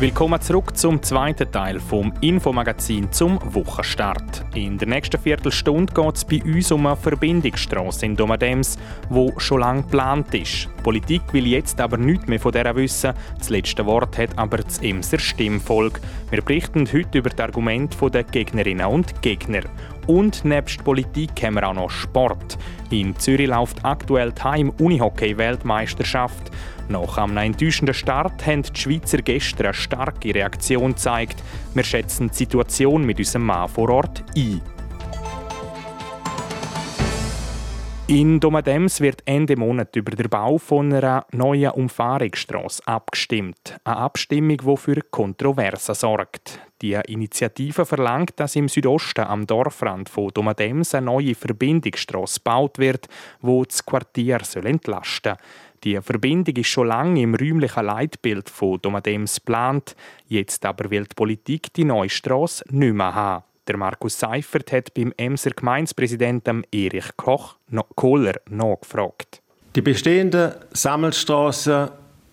Willkommen 0.00 0.40
zurück 0.40 0.78
zum 0.78 1.02
zweiten 1.02 1.52
Teil 1.52 1.78
vom 1.78 2.14
Infomagazin 2.22 3.12
zum 3.12 3.38
Wochenstart. 3.52 4.46
In 4.54 4.78
der 4.78 4.88
nächsten 4.88 5.20
Viertelstunde 5.20 5.92
geht 5.92 6.16
es 6.16 6.24
bei 6.24 6.42
uns 6.42 6.72
um 6.72 6.86
eine 6.86 6.96
Verbindungsstrasse 6.96 8.06
in 8.06 8.16
Domadems, 8.16 8.78
wo 9.10 9.38
schon 9.38 9.60
lange 9.60 9.82
geplant 9.82 10.32
ist. 10.32 10.70
Die 10.80 10.84
Politik 10.84 11.22
will 11.34 11.46
jetzt 11.46 11.78
aber 11.78 11.98
nichts 11.98 12.26
mehr 12.26 12.40
von 12.40 12.52
dieser 12.52 12.74
wissen. 12.74 13.12
Das 13.36 13.50
letzte 13.50 13.84
Wort 13.84 14.16
hat 14.16 14.30
aber 14.38 14.56
das 14.56 14.78
Emser 14.78 15.18
Stimmvolk. 15.18 16.00
Wir 16.30 16.40
berichten 16.40 16.88
heute 16.90 17.18
über 17.18 17.28
die 17.28 17.42
Argumente 17.42 18.10
der 18.10 18.24
Gegnerinnen 18.24 18.86
und 18.86 19.20
Gegner. 19.20 19.60
Und 20.06 20.42
nebst 20.42 20.82
Politik 20.82 21.32
haben 21.42 21.56
wir 21.56 21.68
auch 21.68 21.74
noch 21.74 21.90
Sport. 21.90 22.56
In 22.88 23.14
Zürich 23.18 23.48
läuft 23.48 23.84
aktuell 23.84 24.32
die 24.32 24.42
Heim-Unihockey-Weltmeisterschaft. 24.42 26.50
Nach 26.88 27.18
einem 27.18 27.36
enttäuschenden 27.36 27.94
Start 27.94 28.46
haben 28.46 28.62
die 28.62 28.80
Schweizer 28.80 29.18
gestern 29.18 29.66
eine 29.66 29.74
starke 29.74 30.34
Reaktion 30.34 30.92
gezeigt. 30.92 31.42
Wir 31.74 31.84
schätzen 31.84 32.30
die 32.30 32.36
Situation 32.36 33.04
mit 33.04 33.18
unserem 33.18 33.44
Mann 33.44 33.68
vor 33.68 33.90
Ort 33.90 34.24
ein. 34.34 34.62
In 38.10 38.40
Domadems 38.40 39.00
wird 39.00 39.22
Ende 39.24 39.54
Monat 39.54 39.94
über 39.94 40.10
den 40.10 40.28
Bau 40.28 40.58
von 40.58 40.92
einer 40.92 41.26
neuen 41.30 41.70
Umfahrungsstrasse 41.70 42.82
abgestimmt. 42.84 43.78
Eine 43.84 43.98
Abstimmung, 43.98 44.56
die 44.56 44.76
für 44.76 45.00
Kontroversen 45.12 45.94
sorgt. 45.94 46.58
Die 46.82 46.94
Initiative 46.94 47.86
verlangt, 47.86 48.32
dass 48.34 48.56
im 48.56 48.68
Südosten 48.68 49.20
am 49.20 49.46
Dorfrand 49.46 50.08
von 50.08 50.30
Domadems 50.34 50.92
eine 50.92 51.06
neue 51.06 51.36
Verbindungsstrasse 51.36 52.40
gebaut 52.40 52.78
wird, 52.78 53.06
wo 53.42 53.64
das 53.64 53.86
Quartier 53.86 54.40
entlasten 54.56 55.36
soll. 55.36 55.46
Die 55.84 56.00
Verbindung 56.00 56.56
ist 56.56 56.66
schon 56.66 56.88
lange 56.88 57.22
im 57.22 57.36
räumlichen 57.36 57.84
Leitbild 57.84 58.50
von 58.50 58.80
Domadems 58.82 59.36
geplant. 59.36 59.94
Jetzt 60.26 60.66
aber 60.66 60.90
will 60.90 61.04
die 61.04 61.14
Politik 61.14 61.72
die 61.74 61.84
neue 61.84 62.10
Strasse 62.10 62.64
nicht 62.70 62.92
mehr 62.92 63.14
haben. 63.14 63.44
Der 63.70 63.76
Markus 63.76 64.18
Seifert 64.18 64.72
hat 64.72 64.94
beim 64.94 65.14
Emser 65.16 65.50
Gemeindepräsidenten 65.50 66.64
Erich 66.72 67.16
Koch 67.16 67.54
Kohler 67.94 68.34
nachgefragt. 68.48 69.40
Die 69.76 69.80
bestehenden 69.80 70.54
Sammelstraßen 70.72 71.90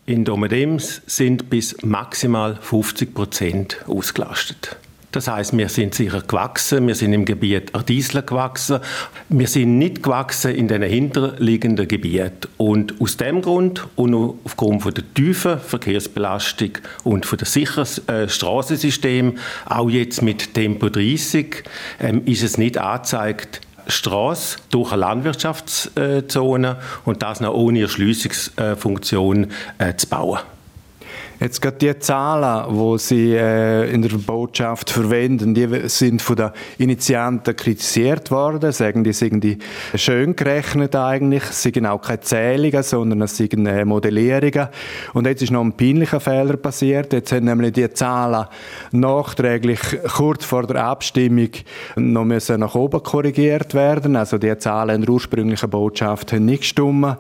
in 0.07 0.25
Domadems 0.25 1.03
sind 1.05 1.47
bis 1.47 1.79
maximal 1.83 2.55
50 2.55 3.13
Prozent 3.13 3.85
ausgelastet. 3.85 4.77
Das 5.17 5.27
heißt, 5.27 5.57
wir 5.57 5.67
sind 5.67 5.95
sicher 5.95 6.21
gewachsen, 6.21 6.85
wir 6.85 6.93
sind 6.93 7.11
im 7.11 7.25
Gebiet 7.25 7.71
Diesel 7.87 8.21
gewachsen, 8.21 8.81
wir 9.29 9.47
sind 9.47 9.79
nicht 9.79 10.03
gewachsen 10.03 10.53
in 10.53 10.67
den 10.67 10.83
hinterliegenden 10.83 11.87
Gebieten. 11.87 12.47
Und 12.57 13.01
aus 13.01 13.17
dem 13.17 13.41
Grund 13.41 13.87
und 13.95 14.13
aufgrund 14.43 14.83
von 14.83 14.93
der 14.93 15.11
tiefen 15.15 15.59
Verkehrsbelastung 15.59 16.73
und 17.03 17.25
von 17.25 17.39
der 17.39 17.47
sicheren 17.47 18.07
äh, 18.07 18.29
Straßensystem, 18.29 19.39
auch 19.65 19.89
jetzt 19.89 20.21
mit 20.21 20.53
Tempo 20.53 20.87
30, 20.87 21.63
ähm, 21.99 22.21
ist 22.25 22.43
es 22.43 22.59
nicht 22.59 22.77
angezeigt, 22.77 23.61
Straße 23.87 24.59
durch 24.69 24.91
eine 24.91 25.01
Landwirtschaftszone 25.01 26.77
und 27.05 27.23
das 27.23 27.39
noch 27.39 27.55
ohne 27.55 27.81
Erschliessungsfunktion 27.81 29.47
äh, 29.79 29.95
zu 29.95 30.05
bauen. 30.09 30.41
Jetzt 31.39 31.61
gerade 31.61 31.77
die 31.77 31.99
Zahlen, 31.99 32.75
die 32.75 32.97
Sie 32.97 33.33
äh, 33.35 33.91
in 33.91 34.01
der 34.01 34.09
Botschaft 34.17 34.89
verwenden, 34.89 35.53
die 35.53 35.67
sind 35.87 36.19
von 36.19 36.35
den 36.35 36.49
Initianten 36.79 37.55
kritisiert 37.55 38.31
worden, 38.31 38.71
sagen, 38.71 39.03
die 39.03 39.13
sind 39.13 39.45
schön 39.93 40.35
gerechnet 40.35 40.95
eigentlich, 40.95 41.43
es 41.43 41.61
sind 41.61 41.85
auch 41.85 42.01
keine 42.01 42.21
Zählungen, 42.21 42.81
sondern 42.81 43.21
es 43.21 43.37
sind 43.37 43.67
äh, 43.67 43.85
Modellierungen. 43.85 44.69
Und 45.13 45.27
jetzt 45.27 45.43
ist 45.43 45.51
noch 45.51 45.61
ein 45.61 45.73
peinlicher 45.73 46.19
Fehler 46.19 46.57
passiert. 46.57 47.13
Jetzt 47.13 47.31
haben 47.31 47.45
nämlich 47.45 47.73
die 47.73 47.91
Zahlen 47.93 48.47
nachträglich 48.91 49.79
kurz 50.15 50.43
vor 50.43 50.65
der 50.65 50.85
Abstimmung 50.85 51.49
noch 51.95 52.25
müssen 52.25 52.59
nach 52.61 52.73
oben 52.73 53.03
korrigiert 53.03 53.75
werden. 53.75 54.15
Also 54.15 54.39
die 54.39 54.57
Zahlen 54.57 54.95
in 54.95 55.01
der 55.01 55.11
ursprünglichen 55.11 55.69
Botschaft 55.69 56.33
haben 56.33 56.45
nicht 56.45 56.61
gestimmt. 56.61 57.17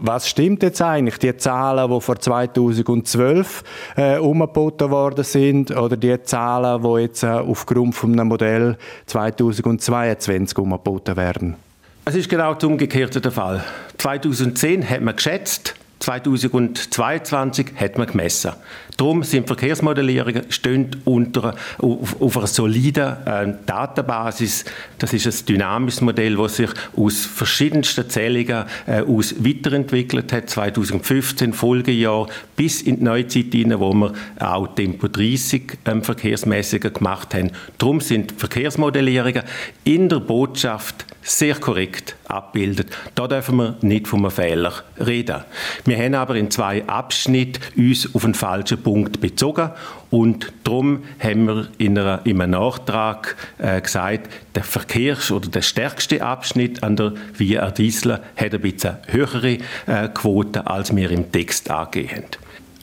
Was 0.00 0.30
stimmt 0.30 0.62
jetzt 0.62 0.80
eigentlich? 0.80 1.18
Die 1.18 1.36
Zahlen, 1.36 1.90
die 1.90 2.00
vor 2.00 2.18
2012 2.18 3.49
2011 3.50 3.64
äh, 3.96 4.18
umgeboten 4.18 4.90
worden 4.90 5.24
sind 5.24 5.70
oder 5.76 5.96
die 5.96 6.22
Zahlen, 6.22 6.82
die 6.82 7.00
jetzt 7.00 7.22
äh, 7.22 7.28
aufgrund 7.28 7.94
von 7.94 8.12
einem 8.12 8.28
Modell 8.28 8.76
2022 9.06 10.58
umgeboten 10.58 11.16
werden? 11.16 11.56
Es 12.04 12.14
ist 12.14 12.28
genau 12.28 12.54
das 12.54 12.64
umgekehrte 12.64 13.20
der 13.20 13.32
Fall. 13.32 13.62
2010 13.98 14.88
hat 14.88 15.02
man 15.02 15.14
geschätzt, 15.14 15.74
2022 16.00 17.66
hat 17.76 17.98
man 17.98 18.06
gemessen. 18.06 18.52
Darum 19.00 19.22
sind 19.22 19.46
Verkehrsmodellierungen 19.46 20.42
stehen 20.50 20.90
unter, 21.06 21.54
auf, 21.78 22.20
auf 22.20 22.36
einer 22.36 22.46
soliden 22.46 23.16
äh, 23.24 23.54
Datenbasis. 23.64 24.66
Das 24.98 25.14
ist 25.14 25.26
ein 25.26 25.46
dynamisches 25.46 26.02
Modell, 26.02 26.36
das 26.36 26.56
sich 26.56 26.68
aus 26.94 27.24
verschiedensten 27.24 28.10
Zählungen 28.10 28.66
äh, 28.86 29.00
aus 29.00 29.36
weiterentwickelt 29.42 30.34
hat. 30.34 30.50
2015 30.50 31.54
Folgejahr 31.54 32.28
bis 32.56 32.82
in 32.82 32.98
die 32.98 33.04
Neuzeit 33.04 33.46
hinein, 33.52 33.80
wo 33.80 33.94
wir 33.94 34.12
auch 34.38 34.66
Tempo 34.74 35.08
30 35.08 35.78
ähm, 35.86 36.04
verkehrsmäßiger 36.04 36.90
gemacht 36.90 37.32
haben. 37.32 37.52
Darum 37.78 38.02
sind 38.02 38.32
Verkehrsmodellierungen 38.32 39.44
in 39.84 40.10
der 40.10 40.20
Botschaft 40.20 41.06
sehr 41.22 41.54
korrekt 41.54 42.16
abbildet. 42.26 42.88
Da 43.14 43.28
dürfen 43.28 43.56
wir 43.56 43.76
nicht 43.82 44.08
von 44.08 44.20
einem 44.20 44.30
Fehler 44.30 44.72
reden. 44.98 45.44
Wir 45.84 45.98
haben 45.98 46.14
aber 46.14 46.34
in 46.34 46.50
zwei 46.50 46.86
Abschnitten 46.86 47.60
uns 47.76 48.14
auf 48.14 48.24
einen 48.24 48.34
falschen 48.34 48.82
Punkt 48.82 48.89
bezogen 49.20 49.70
und 50.10 50.52
darum 50.64 51.04
haben 51.18 51.46
wir 51.46 51.68
in, 51.78 51.98
einem 51.98 52.50
Nachtrag 52.50 53.36
äh, 53.58 53.80
gesagt, 53.80 54.28
der 54.54 54.64
Verkehrs- 54.64 55.30
oder 55.30 55.48
der 55.48 55.62
stärkste 55.62 56.22
Abschnitt 56.22 56.82
an 56.82 56.96
der 56.96 57.14
Via 57.36 57.70
Diesel 57.70 58.20
hat 58.36 58.54
ein 58.54 58.60
bisschen 58.60 58.96
höhere 59.06 59.58
äh, 59.86 60.08
Quote, 60.12 60.66
als 60.66 60.94
wir 60.94 61.10
im 61.10 61.30
Text 61.30 61.70
angehen. 61.70 62.24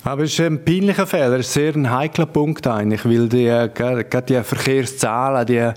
Aber 0.03 0.23
es 0.23 0.33
ist 0.33 0.39
ein 0.39 0.63
peinlicher 0.63 1.05
Fehler, 1.05 1.39
es 1.39 1.47
ist 1.47 1.53
sehr 1.53 1.75
ein 1.75 1.91
heikler 1.91 2.27
Punkt 2.27 2.65
eigentlich, 2.65 3.03
weil 3.03 3.27
die, 3.27 3.47
äh, 3.47 3.69
gerade 3.73 4.05
die 4.21 4.41
Verkehrszahlen, 4.41 5.45
die 5.45 5.71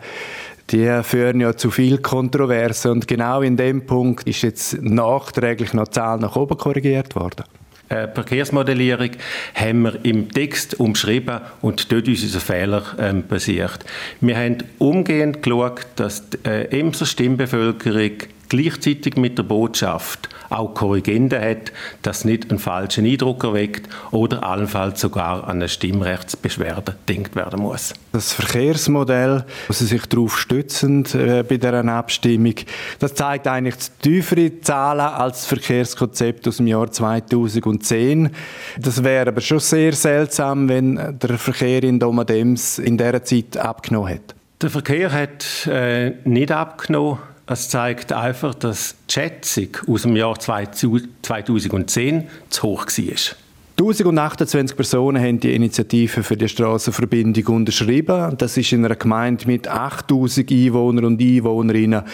die 0.70 1.02
führen 1.02 1.40
ja 1.40 1.56
zu 1.56 1.70
viel 1.70 1.98
Kontroverse 1.98 2.92
und 2.92 3.08
genau 3.08 3.42
in 3.42 3.56
dem 3.56 3.86
Punkt 3.86 4.28
ist 4.28 4.42
jetzt 4.42 4.80
nachträglich 4.80 5.72
noch 5.72 5.88
die 5.88 5.92
Zahl 5.92 6.18
nach 6.18 6.36
oben 6.36 6.56
korrigiert 6.56 7.16
worden. 7.16 7.44
Äh, 7.90 8.06
Verkehrsmodellierung 8.14 9.10
haben 9.52 9.82
wir 9.82 10.04
im 10.04 10.30
Text 10.30 10.78
umschrieben 10.78 11.40
und 11.60 11.90
dort 11.90 12.06
ist 12.06 12.22
unser 12.22 12.38
Fehler 12.38 12.84
ähm, 13.00 13.24
passiert. 13.24 13.84
Wir 14.20 14.36
haben 14.36 14.58
umgehend 14.78 15.42
geschaut, 15.42 15.86
dass 15.96 16.30
die 16.30 16.38
äh, 16.44 16.78
Emser 16.78 17.04
Stimmbevölkerung 17.04 18.12
gleichzeitig 18.50 19.16
mit 19.16 19.38
der 19.38 19.44
Botschaft 19.44 20.28
auch 20.50 20.74
Korrigenden 20.74 21.40
hat, 21.40 21.72
dass 22.02 22.24
nicht 22.24 22.50
einen 22.50 22.58
falschen 22.58 23.06
Eindruck 23.06 23.44
erweckt 23.44 23.88
oder 24.10 24.44
allenfalls 24.44 25.00
sogar 25.00 25.44
an 25.44 25.56
eine 25.56 25.68
Stimmrechtsbeschwerde 25.68 26.96
denkt 27.08 27.36
werden 27.36 27.62
muss. 27.62 27.94
Das 28.12 28.32
Verkehrsmodell, 28.32 29.44
wo 29.68 29.72
Sie 29.72 29.86
sich 29.86 30.04
darauf 30.06 30.38
stützen 30.38 31.06
äh, 31.14 31.44
bei 31.48 31.56
dieser 31.56 31.84
Abstimmung, 31.84 32.56
das 32.98 33.14
zeigt 33.14 33.46
eigentlich 33.46 33.76
tiefere 34.02 34.60
Zahlen 34.60 35.00
als 35.00 35.38
das 35.40 35.46
Verkehrskonzept 35.46 36.48
aus 36.48 36.56
dem 36.56 36.66
Jahr 36.66 36.90
2010. 36.90 38.30
Das 38.78 39.04
wäre 39.04 39.28
aber 39.28 39.40
schon 39.40 39.60
sehr 39.60 39.92
seltsam, 39.92 40.68
wenn 40.68 41.18
der 41.18 41.38
Verkehr 41.38 41.84
in 41.84 42.00
Domadems 42.00 42.78
in 42.78 42.98
dieser 42.98 43.22
Zeit 43.22 43.56
abgenommen 43.56 44.08
hätte. 44.08 44.34
Der 44.60 44.68
Verkehr 44.68 45.10
hat 45.12 45.66
äh, 45.68 46.10
nicht 46.24 46.52
abgenommen. 46.52 47.18
Es 47.52 47.68
zeigt 47.68 48.12
einfach, 48.12 48.54
dass 48.54 48.94
die 49.08 49.14
Schätzung 49.14 49.70
aus 49.88 50.02
dem 50.02 50.14
Jahr 50.14 50.38
2010 50.38 52.28
zu 52.48 52.62
hoch 52.62 52.86
war. 52.86 53.36
1028 53.76 54.76
Personen 54.76 55.20
haben 55.20 55.40
die 55.40 55.52
Initiative 55.56 56.22
für 56.22 56.36
die 56.36 56.48
Strassenverbindung 56.48 57.56
unterschrieben. 57.56 58.36
Das 58.38 58.56
ist 58.56 58.70
in 58.70 58.84
einer 58.84 58.94
Gemeinde 58.94 59.48
mit 59.48 59.66
8000 59.66 60.48
Einwohnern 60.48 61.06
und 61.06 61.20
Einwohnerinnen 61.20 62.04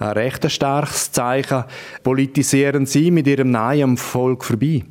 ein 0.00 0.08
recht 0.08 0.50
starkes 0.50 1.12
Zeichen. 1.12 1.62
Politisieren 2.02 2.84
Sie 2.84 3.12
mit 3.12 3.28
Ihrem 3.28 3.52
Nein 3.52 3.84
am 3.84 3.96
Volk 3.96 4.44
vorbei? 4.44 4.82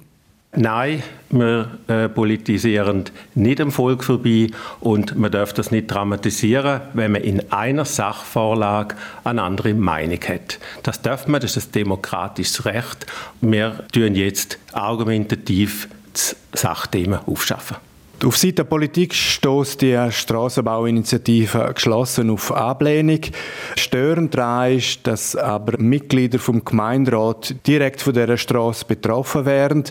Nein, 0.55 1.03
wir 1.29 1.77
äh, 1.87 2.09
politisieren 2.09 3.05
nicht 3.35 3.61
am 3.61 3.71
Volk 3.71 4.03
vorbei 4.03 4.47
und 4.79 5.15
man 5.15 5.31
darf 5.31 5.53
das 5.53 5.69
nicht 5.69 5.87
dramatisieren, 5.87 6.81
wenn 6.93 7.11
man 7.11 7.21
in 7.21 7.51
einer 7.51 7.85
Sachvorlage 7.85 8.95
eine 9.23 9.43
andere 9.43 9.75
Meinung 9.75 10.19
hat. 10.27 10.57
Das 10.81 11.03
darf 11.03 11.27
man, 11.27 11.39
das 11.39 11.55
ist 11.55 11.69
ein 11.69 11.71
demokratisches 11.73 12.65
Recht. 12.65 13.05
Wir 13.41 13.83
tun 13.93 14.15
jetzt 14.15 14.57
argumentativ 14.73 15.87
das 16.13 16.35
Sachthema 16.53 17.21
aufschaffen. 17.27 17.77
Auf 18.25 18.35
Seite 18.35 18.55
der 18.55 18.63
Politik 18.65 19.13
stößt 19.13 19.81
die 19.81 19.97
Strassenbauinitiative 20.09 21.71
geschlossen 21.73 22.29
auf 22.29 22.51
Ablehnung. 22.51 23.21
Störend 23.77 24.35
daran 24.35 24.73
ist, 24.73 25.07
dass 25.07 25.37
aber 25.37 25.77
Mitglieder 25.81 26.37
vom 26.37 26.65
Gemeinderat 26.65 27.55
direkt 27.65 28.01
von 28.01 28.13
dieser 28.13 28.35
Straße 28.35 28.83
betroffen 28.85 29.45
wären. 29.45 29.85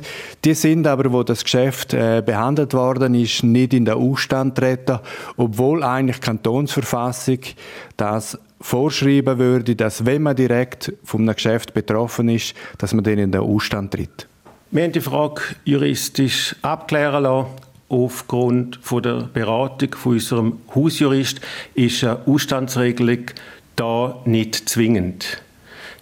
Die 0.45 0.53
sind 0.53 0.87
aber, 0.87 1.11
wo 1.11 1.23
das 1.23 1.43
Geschäft 1.43 1.95
äh, 1.95 2.23
behandelt 2.25 2.75
worden 2.75 3.15
ist, 3.15 3.45
nicht 3.45 3.73
in 3.73 3.87
den 3.87 3.95
Ausstand 3.95 4.59
treten, 4.59 4.99
obwohl 5.39 5.83
eigentlich 5.83 6.21
Kantonsverfassung 6.21 7.39
das 7.97 8.39
vorschreiben 8.61 9.39
würde, 9.39 9.75
dass 9.75 10.05
wenn 10.05 10.23
man 10.23 10.37
direkt 10.37 10.93
vom 11.03 11.27
Geschäft 11.27 11.73
betroffen 11.73 12.29
ist, 12.29 12.55
dass 12.77 12.93
man 12.93 13.05
dann 13.05 13.17
in 13.17 13.33
den 13.33 13.41
Ausstand 13.41 13.95
tritt. 13.95 14.29
Wir 14.71 14.85
haben 14.85 14.93
die 14.93 15.01
Frage 15.01 15.41
juristisch 15.65 16.55
abklären 16.61 17.23
lassen 17.23 17.68
aufgrund 17.89 18.79
von 18.83 19.03
der 19.03 19.29
Beratung 19.33 19.95
von 19.95 20.13
unserem 20.13 20.59
Hausjurist 20.75 21.41
ist 21.75 22.05
eine 22.05 22.27
Ausstandsregelung 22.27 23.31
da 23.77 24.21
nicht 24.25 24.69
zwingend. 24.69 25.41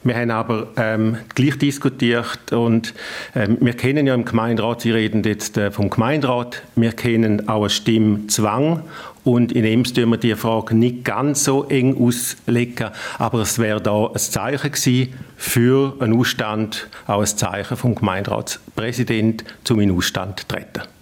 Wir 0.03 0.14
haben 0.14 0.31
aber 0.31 0.68
ähm, 0.77 1.16
gleich 1.35 1.59
diskutiert 1.59 2.53
und 2.53 2.94
ähm, 3.35 3.59
wir 3.61 3.72
kennen 3.72 4.07
ja 4.07 4.14
im 4.14 4.25
Gemeinderat, 4.25 4.83
Sie 4.83 4.92
reden 4.92 5.25
jetzt 5.25 5.59
äh, 5.59 5.72
vom 5.72 5.90
Gemeinderat, 5.90 6.62
wir 6.77 6.92
kennen 6.92 7.49
auch 7.49 7.62
einen 7.62 7.70
Stimmzwang 7.70 8.83
und 9.25 9.51
in 9.51 9.64
Ems 9.64 9.94
tun 9.94 10.11
wir 10.11 10.18
die 10.18 10.37
Frage 10.37 10.77
nicht 10.77 11.05
ganz 11.05 11.42
so 11.42 11.64
eng 11.64 12.01
auslegen, 12.01 12.90
aber 13.18 13.40
es 13.40 13.59
wäre 13.59 13.81
da 13.81 14.07
ein 14.07 14.16
Zeichen 14.16 14.70
gewesen 14.70 15.12
für 15.37 15.96
einen 15.99 16.16
Ausstand, 16.16 16.87
auch 17.09 17.20
ein 17.20 17.27
Zeichen 17.27 17.77
vom 17.77 17.96
Gemeinderatspräsident, 17.96 19.44
zum 19.64 19.81
in 19.81 19.90
Ausstand 19.90 20.38
zu 20.38 20.46
treten. 20.46 20.95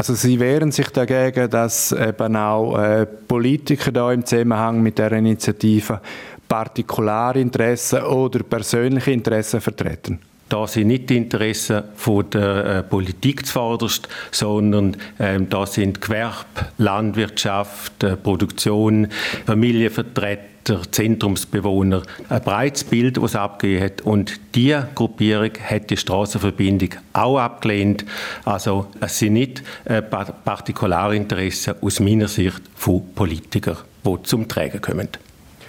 Also 0.00 0.14
Sie 0.14 0.40
wehren 0.40 0.72
sich 0.72 0.88
dagegen, 0.88 1.50
dass 1.50 1.92
eben 1.92 2.34
auch 2.34 2.78
äh, 2.78 3.04
Politiker 3.04 3.92
da 3.92 4.10
im 4.10 4.24
Zusammenhang 4.24 4.82
mit 4.82 4.98
der 4.98 5.12
Initiative 5.12 6.00
Partikularinteressen 6.48 8.04
oder 8.04 8.42
persönliche 8.42 9.10
Interessen 9.10 9.60
vertreten? 9.60 10.18
Da 10.50 10.66
sind 10.66 10.88
nicht 10.88 11.08
die 11.08 11.16
Interessen 11.16 11.84
von 11.94 12.28
der 12.28 12.66
äh, 12.66 12.82
Politik 12.82 13.46
zuvorderst, 13.46 14.08
sondern 14.30 14.96
ähm, 15.18 15.48
da 15.48 15.64
sind 15.64 16.00
Gewerbe, 16.00 16.44
Landwirtschaft, 16.76 18.02
äh, 18.02 18.16
Produktion, 18.16 19.08
Familienvertreter, 19.46 20.82
Zentrumsbewohner 20.90 22.02
ein 22.28 22.42
breites 22.42 22.84
Bild, 22.84 23.16
das 23.16 23.36
abgegeben 23.36 23.84
hat. 23.84 24.02
Und 24.02 24.40
diese 24.54 24.88
Gruppierung 24.94 25.52
hat 25.68 25.88
die 25.88 25.96
Straßenverbindung 25.96 26.90
auch 27.12 27.38
abgelehnt. 27.38 28.04
Also 28.44 28.88
es 29.00 29.18
sind 29.18 29.34
nicht 29.34 29.62
äh, 29.84 30.02
Partikularinteressen 30.02 31.76
aus 31.80 32.00
meiner 32.00 32.28
Sicht 32.28 32.60
von 32.74 33.14
Politikern, 33.14 33.78
die 34.04 34.22
zum 34.24 34.48
Tragen 34.48 34.80
kommen. 34.80 35.08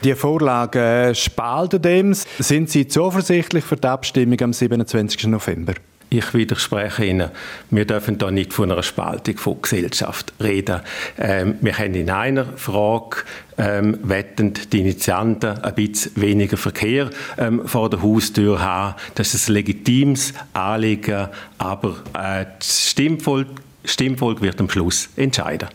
Die 0.04 0.16
Vorlage 0.16 1.12
spalten 1.14 1.80
dem. 1.80 2.14
Sind 2.14 2.72
Sie 2.72 2.88
zuversichtlich 2.88 3.64
für 3.64 3.76
die 3.76 3.88
Abstimmung 3.88 4.42
am 4.42 4.52
27. 4.52 5.28
November? 5.28 5.74
Ich 6.10 6.34
widerspreche 6.34 7.06
Ihnen. 7.06 7.30
Wir 7.70 7.86
dürfen 7.86 8.18
da 8.18 8.32
nicht 8.32 8.52
von 8.52 8.72
einer 8.72 8.82
Spaltung 8.82 9.38
von 9.38 9.62
Gesellschaft 9.62 10.34
reden. 10.42 10.82
Ähm, 11.20 11.56
wir 11.62 11.78
haben 11.78 11.94
in 11.94 12.10
einer 12.10 12.46
Frage 12.58 13.18
ähm, 13.60 14.00
wettend 14.02 14.74
die 14.74 14.80
Initianten 14.80 15.60
ein 15.64 15.76
bisschen 15.76 16.20
weniger 16.20 16.58
Verkehr 16.58 17.12
ähm, 17.38 17.68
vor 17.68 17.90
der 17.90 18.02
Haustür 18.02 18.60
haben. 18.60 18.96
Das 19.14 19.36
ist 19.36 19.50
ein 19.50 19.54
legitimes 19.54 20.34
Anliegen, 20.54 21.28
aber 21.60 21.98
äh, 22.14 22.46
das 22.58 22.90
Stimmvolk 22.90 23.48
Stimmvolk 23.86 24.42
wird 24.42 24.60
am 24.60 24.70
Schluss 24.70 25.10
entscheiden. 25.16 25.70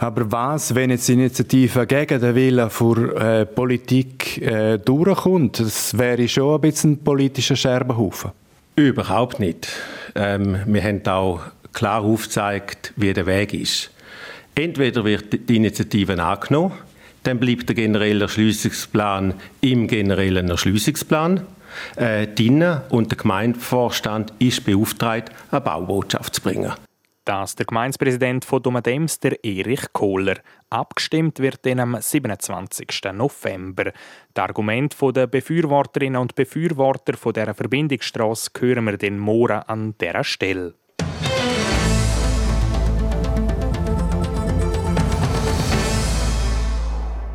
Aber 0.00 0.30
was, 0.30 0.74
wenn 0.74 0.90
jetzt 0.90 1.08
die 1.08 1.14
Initiative 1.14 1.86
gegen 1.86 2.20
den 2.20 2.34
Willen 2.34 2.70
der 2.70 3.40
äh, 3.40 3.46
Politik 3.46 4.40
äh, 4.40 4.78
durchkommt? 4.78 5.58
Das 5.58 5.96
wäre 5.98 6.28
schon 6.28 6.54
ein 6.54 6.60
bisschen 6.60 6.92
ein 6.92 6.98
politischer 6.98 7.56
Scherbenhaufen. 7.56 8.30
Überhaupt 8.76 9.40
nicht. 9.40 9.68
Ähm, 10.14 10.58
wir 10.66 10.82
haben 10.84 11.04
auch 11.06 11.40
klar 11.72 12.02
aufgezeigt, 12.02 12.92
wie 12.96 13.12
der 13.12 13.26
Weg 13.26 13.52
ist. 13.54 13.90
Entweder 14.54 15.04
wird 15.04 15.48
die 15.48 15.56
Initiative 15.56 16.20
angenommen, 16.22 16.72
dann 17.24 17.38
bleibt 17.38 17.68
der 17.68 17.76
generelle 17.76 18.22
Erschliessungsplan 18.22 19.34
im 19.60 19.86
generellen 19.88 20.48
Erschliessungsplan 20.48 21.42
äh, 21.96 22.26
drin 22.28 22.64
und 22.88 23.10
der 23.10 23.18
Gemeindevorstand 23.18 24.32
ist 24.38 24.64
beauftragt, 24.64 25.30
eine 25.50 25.60
Baubotschaft 25.60 26.36
zu 26.36 26.40
bringen. 26.40 26.72
Das 27.28 27.54
der 27.56 27.66
Gemeindepräsident 27.66 28.46
von 28.46 28.62
Domadems, 28.62 29.20
der 29.20 29.44
Erich 29.44 29.92
Kohler. 29.92 30.36
Abgestimmt 30.70 31.40
wird 31.40 31.66
dann 31.66 31.78
am 31.78 32.00
27. 32.00 32.88
November. 33.12 33.92
Das 34.32 34.44
Argument 34.48 34.96
der 35.14 35.26
Befürworterinnen 35.26 36.22
und 36.22 36.34
Befürworter 36.34 37.18
von 37.18 37.34
dieser 37.34 37.52
Verbindungsstrasse 37.52 38.50
hören 38.58 38.86
wir 38.86 38.96
den 38.96 39.18
morgen 39.18 39.58
an 39.58 39.94
dieser 40.00 40.24
Stelle. 40.24 40.72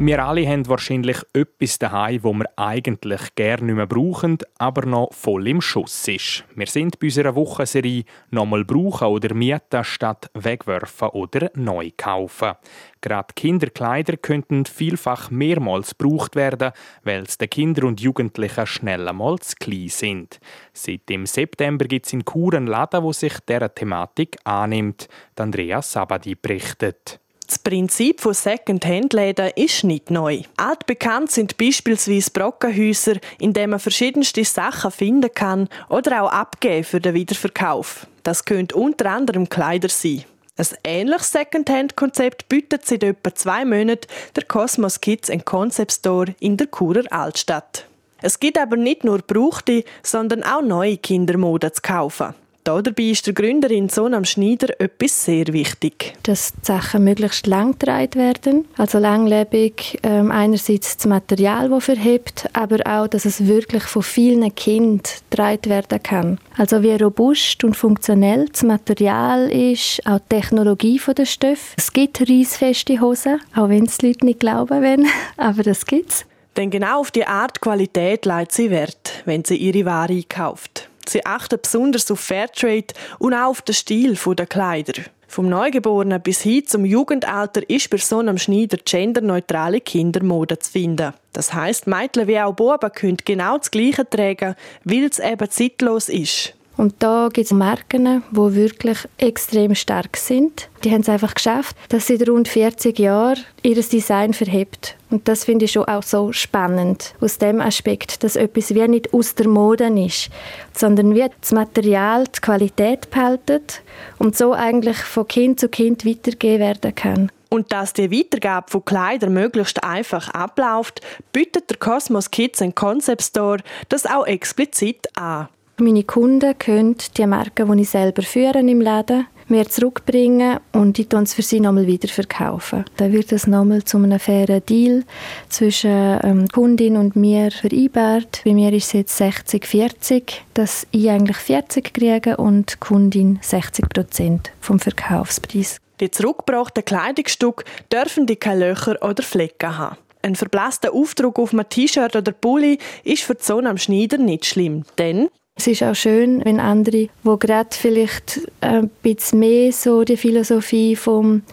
Wir 0.05 0.21
alle 0.21 0.45
haben 0.45 0.67
wahrscheinlich 0.67 1.19
etwas 1.31 1.79
daheim, 1.79 2.25
wo 2.25 2.33
wir 2.33 2.49
eigentlich 2.57 3.35
gerne 3.35 3.67
nicht 3.67 3.75
mehr 3.75 3.87
brauchen, 3.87 4.37
aber 4.57 4.85
noch 4.85 5.13
voll 5.13 5.47
im 5.47 5.61
Schuss 5.61 6.09
ist. 6.09 6.43
Wir 6.55 6.67
sind 6.67 6.99
bei 6.99 7.07
unserer 7.07 7.35
Wochenserie 7.35 8.03
«Nochmal 8.29 8.65
brauchen 8.65 9.07
oder 9.07 9.33
mieten 9.33 9.83
statt 9.85 10.29
wegwerfen 10.33 11.07
oder 11.07 11.51
neu 11.55 11.89
kaufen». 11.95 12.51
Gerade 12.99 13.33
Kinderkleider 13.33 14.17
könnten 14.17 14.65
vielfach 14.65 15.31
mehrmals 15.31 15.97
gebraucht 15.97 16.35
werden, 16.35 16.73
weil 17.05 17.23
es 17.23 17.37
den 17.37 17.49
Kindern 17.49 17.85
und 17.85 18.01
Jugendlichen 18.01 18.67
schnell 18.67 19.07
einmal 19.07 19.39
zu 19.39 19.55
klein 19.57 19.87
sind. 19.87 20.41
Seit 20.73 21.07
dem 21.07 21.25
September 21.25 21.85
gibt 21.85 22.07
es 22.07 22.11
in 22.11 22.25
einen 22.27 22.67
Laden, 22.67 23.03
wo 23.03 23.13
sich 23.13 23.39
dieser 23.47 23.73
Thematik 23.73 24.35
annimmt. 24.43 25.07
Andrea 25.37 25.81
Sabadi 25.81 26.35
berichtet. 26.35 27.21
Das 27.47 27.59
Prinzip 27.59 28.21
von 28.21 28.33
Second-Hand-Läden 28.33 29.51
ist 29.55 29.83
nicht 29.83 30.09
neu. 30.09 30.43
Altbekannt 30.57 31.29
sind 31.31 31.57
beispielsweise 31.57 32.31
Brockenhäuser, 32.31 33.17
in 33.39 33.53
denen 33.53 33.71
man 33.71 33.79
verschiedenste 33.79 34.43
Sachen 34.45 34.91
finden 34.91 35.33
kann 35.33 35.67
oder 35.89 36.23
auch 36.23 36.31
abgeben 36.31 36.83
für 36.83 37.01
den 37.01 37.13
Wiederverkauf. 37.13 38.07
Das 38.23 38.45
könnte 38.45 38.75
unter 38.75 39.11
anderem 39.11 39.49
Kleider 39.49 39.89
sein. 39.89 40.23
Ein 40.55 40.67
ähnliches 40.83 41.31
Second-Hand-Konzept 41.31 42.47
bietet 42.47 42.85
seit 42.85 43.03
etwa 43.03 43.33
zwei 43.33 43.65
Monaten 43.65 44.07
der 44.35 44.45
Cosmos 44.45 45.01
Kids 45.01 45.31
Concept 45.43 45.91
Store 45.91 46.35
in 46.39 46.57
der 46.57 46.67
Churer 46.67 47.11
Altstadt. 47.11 47.87
Es 48.21 48.39
gibt 48.39 48.57
aber 48.57 48.77
nicht 48.77 49.03
nur 49.03 49.17
gebrauchte, 49.17 49.83
sondern 50.01 50.43
auch 50.43 50.61
neue 50.61 50.97
Kindermode 50.97 51.71
zu 51.73 51.81
kaufen. 51.81 52.35
Dabei 52.63 53.03
ist 53.03 53.27
der 53.27 53.33
Gründerin 53.33 53.89
Sonam 53.89 54.23
Schneider 54.23 54.79
etwas 54.79 55.25
sehr 55.25 55.47
wichtig. 55.47 56.13
Dass 56.23 56.53
die 56.53 56.65
Sachen 56.65 57.03
möglichst 57.03 57.45
lang 57.45 57.73
getragen 57.73 58.15
werden, 58.15 58.65
also 58.77 58.99
langlebig. 58.99 59.99
Ähm, 60.03 60.31
einerseits 60.31 60.95
das 60.95 61.05
Material, 61.05 61.69
das 61.69 61.83
verhebt, 61.83 62.49
aber 62.53 62.77
auch, 62.85 63.07
dass 63.07 63.25
es 63.25 63.47
wirklich 63.47 63.83
von 63.83 64.01
vielen 64.01 64.55
Kindern 64.55 65.01
getragen 65.29 65.69
werden 65.69 66.01
kann. 66.01 66.39
Also 66.57 66.81
wie 66.83 66.95
robust 66.95 67.63
und 67.65 67.75
funktionell 67.75 68.47
das 68.49 68.63
Material 68.63 69.51
ist, 69.51 70.01
auch 70.05 70.19
die 70.19 70.35
Technologie 70.39 71.01
der 71.17 71.25
Stoffe. 71.25 71.73
Es 71.75 71.91
gibt 71.91 72.21
reissfeste 72.21 73.01
Hosen, 73.01 73.41
auch 73.55 73.67
wenn 73.67 73.85
es 73.85 73.97
die 73.97 74.07
Leute 74.07 74.25
nicht 74.25 74.39
glauben 74.39 74.81
wollen, 74.81 75.07
aber 75.37 75.63
das 75.63 75.85
gibt 75.85 76.11
es. 76.11 76.25
Denn 76.55 76.69
genau 76.69 77.01
auf 77.01 77.11
die 77.11 77.25
Art 77.25 77.59
Qualität 77.59 78.25
leitet 78.25 78.53
sie 78.53 78.69
Wert, 78.69 79.23
wenn 79.25 79.43
sie 79.43 79.57
ihre 79.57 79.85
Ware 79.85 80.13
einkauft. 80.13 80.87
Sie 81.07 81.25
achten 81.25 81.59
besonders 81.61 82.09
auf 82.11 82.19
Fairtrade 82.19 82.93
und 83.19 83.33
auch 83.33 83.49
auf 83.49 83.61
den 83.61 83.75
Stil 83.75 84.17
der 84.37 84.45
Kleider. 84.45 85.03
Vom 85.27 85.49
Neugeborenen 85.49 86.21
bis 86.21 86.41
hin 86.41 86.67
zum 86.67 86.85
Jugendalter 86.85 87.67
ist 87.67 87.89
bei 87.89 87.97
so 87.97 88.19
einem 88.19 88.37
Schneider 88.37 88.77
genderneutrale 88.85 89.81
Kindermode 89.81 90.59
zu 90.59 90.71
finden. 90.71 91.13
Das 91.31 91.53
heißt, 91.53 91.87
Mädchen 91.87 92.27
wie 92.27 92.39
auch 92.39 92.53
Buben 92.53 92.91
können 92.91 93.17
genau 93.25 93.57
das 93.57 93.71
Gleiche 93.71 94.07
tragen, 94.07 94.55
weil 94.83 95.05
es 95.05 95.17
eben 95.17 95.49
zeitlos 95.49 96.09
ist. 96.09 96.53
Und 96.77 96.95
da 96.99 97.29
gibt 97.31 97.45
es 97.45 97.51
Marken, 97.51 98.23
die 98.31 98.55
wirklich 98.55 98.97
extrem 99.17 99.75
stark 99.75 100.17
sind. 100.17 100.69
Die 100.83 100.91
haben 100.91 101.01
es 101.01 101.09
einfach 101.09 101.35
geschafft, 101.35 101.75
dass 101.89 102.07
sie 102.07 102.21
rund 102.23 102.47
40 102.47 102.97
Jahren 102.97 103.39
ihr 103.61 103.81
Design 103.81 104.33
verhebt. 104.33 104.95
Und 105.13 105.27
das 105.27 105.43
finde 105.43 105.65
ich 105.65 105.73
schon 105.73 105.85
auch 105.85 106.01
so 106.01 106.31
spannend, 106.31 107.13
aus 107.21 107.37
dem 107.37 107.61
Aspekt, 107.61 108.23
dass 108.23 108.35
etwas 108.35 108.73
wie 108.73 108.87
nicht 108.87 109.13
aus 109.13 109.35
der 109.35 109.47
Mode 109.47 109.85
ist, 110.03 110.31
sondern 110.75 111.13
wie 111.13 111.27
das 111.39 111.51
Material 111.51 112.23
die 112.35 112.41
Qualität 112.41 113.11
behaltet 113.11 113.83
und 114.17 114.35
so 114.35 114.53
eigentlich 114.53 114.97
von 114.97 115.27
Kind 115.27 115.59
zu 115.59 115.69
Kind 115.69 116.03
weitergegeben 116.03 116.61
werden 116.61 116.95
kann. 116.95 117.31
Und 117.49 117.71
dass 117.71 117.93
die 117.93 118.09
Weitergabe 118.09 118.71
von 118.71 118.85
Kleidern 118.85 119.33
möglichst 119.33 119.83
einfach 119.83 120.29
abläuft, 120.29 121.01
bietet 121.31 121.69
der 121.69 121.77
Cosmos 121.77 122.31
Kids 122.31 122.63
Concept 122.73 123.21
Store 123.21 123.59
das 123.89 124.07
auch 124.07 124.25
explizit 124.25 125.05
an. 125.15 125.47
Meine 125.77 126.05
Kunden 126.05 126.57
können 126.57 126.95
die 127.15 127.27
Marken, 127.27 127.71
die 127.71 127.83
ich 127.83 127.89
selber 127.91 128.23
führe 128.23 128.61
im 128.61 128.81
Laden, 128.81 129.27
mir 129.53 129.69
zurückbringen 129.69 130.59
und 130.71 130.97
ich 130.97 131.13
es 131.13 131.33
für 131.35 131.43
sie 131.43 131.59
nochmal 131.59 131.85
wieder 131.85 132.07
verkaufen. 132.07 132.85
Dann 132.97 133.13
wird 133.13 133.31
es 133.31 133.45
nochmal 133.45 133.83
zu 133.83 133.97
einem 133.97 134.19
fairen 134.19 134.65
Deal 134.65 135.03
zwischen 135.47 136.19
ähm, 136.23 136.47
Kundin 136.47 136.97
und 136.97 137.15
mir 137.15 137.51
vereinbart. 137.51 138.41
Bei 138.43 138.53
mir 138.53 138.73
ist 138.73 138.87
es 138.87 138.93
jetzt 138.93 139.21
60-40, 139.21 140.23
dass 140.55 140.87
ich 140.89 141.09
eigentlich 141.09 141.37
40 141.37 141.93
kriege 141.93 142.37
und 142.37 142.73
die 142.73 142.79
Kundin 142.79 143.39
60 143.41 143.89
Prozent 143.89 144.51
vom 144.59 144.79
Verkaufspreis. 144.79 145.77
Die 145.99 146.09
zurückgebrachten 146.09 146.83
Kleidungsstücke 146.83 147.63
dürfen 147.91 148.25
die 148.25 148.35
keine 148.35 148.69
Löcher 148.69 148.97
oder 149.03 149.21
Flecken 149.21 149.77
haben. 149.77 149.97
Ein 150.23 150.35
verblasster 150.35 150.93
Aufdruck 150.93 151.37
auf 151.37 151.53
einem 151.53 151.69
T-Shirt 151.69 152.15
oder 152.15 152.31
Pulli 152.31 152.79
ist 153.03 153.23
für 153.23 153.35
die 153.35 153.43
Sonne 153.43 153.69
am 153.69 153.77
Schneider 153.77 154.17
nicht 154.17 154.45
schlimm, 154.45 154.83
denn 154.97 155.29
es 155.55 155.67
ist 155.67 155.83
auch 155.83 155.95
schön, 155.95 156.43
wenn 156.43 156.59
andere, 156.59 157.07
wo 157.23 157.37
gerade 157.37 157.69
vielleicht 157.71 158.41
ein 158.59 158.89
bisschen 159.01 159.39
mehr 159.39 159.71
so 159.71 160.03
die 160.03 160.17
Philosophie 160.17 160.97
vom 160.97 161.43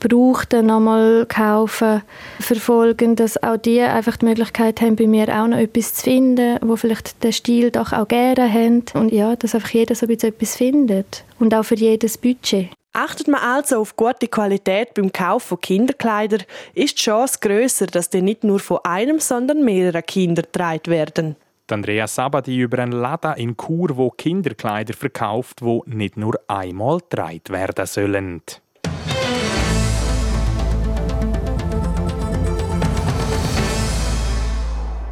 Brauchten 0.00 0.66
nochmal 0.66 1.24
kaufen, 1.26 2.02
verfolgen, 2.40 3.14
dass 3.14 3.40
auch 3.42 3.58
die 3.58 3.80
einfach 3.80 4.16
die 4.16 4.26
Möglichkeit 4.26 4.80
haben, 4.80 4.96
bei 4.96 5.06
mir 5.06 5.28
auch 5.28 5.46
noch 5.46 5.58
etwas 5.58 5.94
zu 5.94 6.02
finden, 6.02 6.58
wo 6.62 6.74
vielleicht 6.74 7.22
den 7.22 7.32
Stil 7.32 7.70
doch 7.70 7.92
auch 7.92 8.08
gerne 8.08 8.52
haben. 8.52 8.84
Und 8.94 9.12
ja, 9.12 9.36
dass 9.36 9.54
einfach 9.54 9.70
jeder 9.70 9.94
so 9.94 10.06
ein 10.06 10.08
bisschen 10.08 10.30
etwas 10.30 10.56
findet. 10.56 11.24
Und 11.38 11.54
auch 11.54 11.64
für 11.64 11.76
jedes 11.76 12.18
Budget. 12.18 12.70
Achtet 12.92 13.28
man 13.28 13.40
also 13.40 13.76
auf 13.76 13.94
gute 13.94 14.26
Qualität 14.26 14.94
beim 14.94 15.12
Kauf 15.12 15.44
von 15.44 15.60
Kinderkleidern, 15.60 16.42
ist 16.74 16.98
die 16.98 17.02
Chance 17.02 17.38
grösser, 17.40 17.86
dass 17.86 18.10
die 18.10 18.20
nicht 18.20 18.42
nur 18.42 18.58
von 18.58 18.80
einem, 18.82 19.20
sondern 19.20 19.64
mehreren 19.64 20.02
Kindern 20.02 20.46
getragen 20.46 20.90
werden. 20.90 21.36
Andrea 21.72 22.06
Sabadi 22.06 22.58
über 22.58 22.78
einen 22.78 22.92
Laden 22.92 23.36
in 23.36 23.56
Chur, 23.56 23.96
wo 23.96 24.10
Kinderkleider 24.10 24.94
verkauft, 24.94 25.62
wo 25.62 25.82
nicht 25.86 26.16
nur 26.16 26.40
einmal 26.48 26.98
getragen 26.98 27.48
werden 27.48 27.86
sollen. 27.86 28.42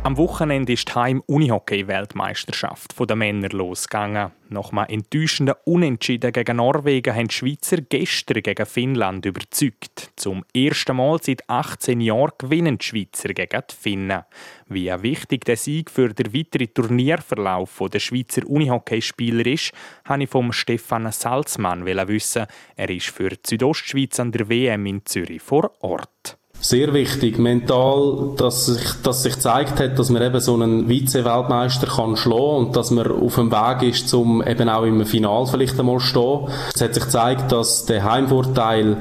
Am 0.09 0.17
Wochenende 0.17 0.73
ist 0.73 0.89
die 0.89 0.95
Heim-Unihockey-Weltmeisterschaft 0.95 2.99
der 2.99 3.15
Männer 3.15 3.51
losgegangen. 3.51 4.33
Nach 4.49 4.73
einem 4.73 4.87
enttäuschenden 4.89 5.57
Unentschieden 5.67 6.33
gegen 6.33 6.57
Norwegen 6.57 7.15
haben 7.15 7.29
die 7.29 7.35
Schweizer 7.35 7.83
gestern 7.83 8.43
gegen 8.43 8.65
Finnland 8.65 9.27
überzeugt. 9.27 10.13
Zum 10.17 10.47
ersten 10.57 10.97
Mal 10.97 11.23
seit 11.23 11.47
18 11.51 12.01
Jahren 12.01 12.33
gewinnen 12.39 12.79
die 12.79 12.87
Schweizer 12.87 13.35
gegen 13.35 13.63
die 13.71 13.75
Finnen. 13.75 14.23
Wie 14.67 14.91
wichtig 15.03 15.45
der 15.45 15.59
Sieg 15.59 15.91
für 15.91 16.15
den 16.15 16.33
weiteren 16.33 16.73
Turnierverlauf 16.73 17.83
der 17.93 17.99
Schweizer 17.99 18.49
Unihockeyspieler 18.49 19.45
ist, 19.45 19.73
habe 20.07 20.23
ich 20.23 20.31
vom 20.31 20.55
Stefan 20.55 21.13
Salzmann 21.13 21.85
wissen. 21.85 22.47
Er 22.77 22.89
ist 22.89 23.11
für 23.11 23.29
die 23.29 23.41
Südostschweiz 23.45 24.19
an 24.19 24.33
der 24.33 24.49
WM 24.49 24.87
in 24.87 25.05
Zürich 25.05 25.43
vor 25.43 25.71
Ort 25.81 26.38
sehr 26.61 26.93
wichtig, 26.93 27.39
mental, 27.39 28.31
dass 28.37 28.67
sich, 28.67 28.83
dass 29.03 29.23
sich 29.23 29.35
gezeigt 29.35 29.79
hat, 29.79 29.99
dass 29.99 30.11
man 30.11 30.23
eben 30.23 30.41
so 30.41 30.55
einen 30.55 30.89
Vize-Weltmeister 30.89 31.87
kann 31.87 32.17
schlagen 32.17 32.67
und 32.67 32.77
dass 32.77 32.91
man 32.91 33.07
auf 33.11 33.37
dem 33.37 33.53
Weg 33.53 33.83
ist, 33.83 34.13
um 34.13 34.43
eben 34.43 34.69
auch 34.69 34.83
im 34.83 35.05
Final 35.07 35.47
vielleicht 35.47 35.79
einmal 35.79 35.99
zu 35.99 36.07
stehen. 36.07 36.49
Es 36.75 36.81
hat 36.81 36.95
sich 36.95 37.05
gezeigt, 37.05 37.53
dass 37.53 37.85
der 37.87 38.05
Heimvorteil 38.05 38.97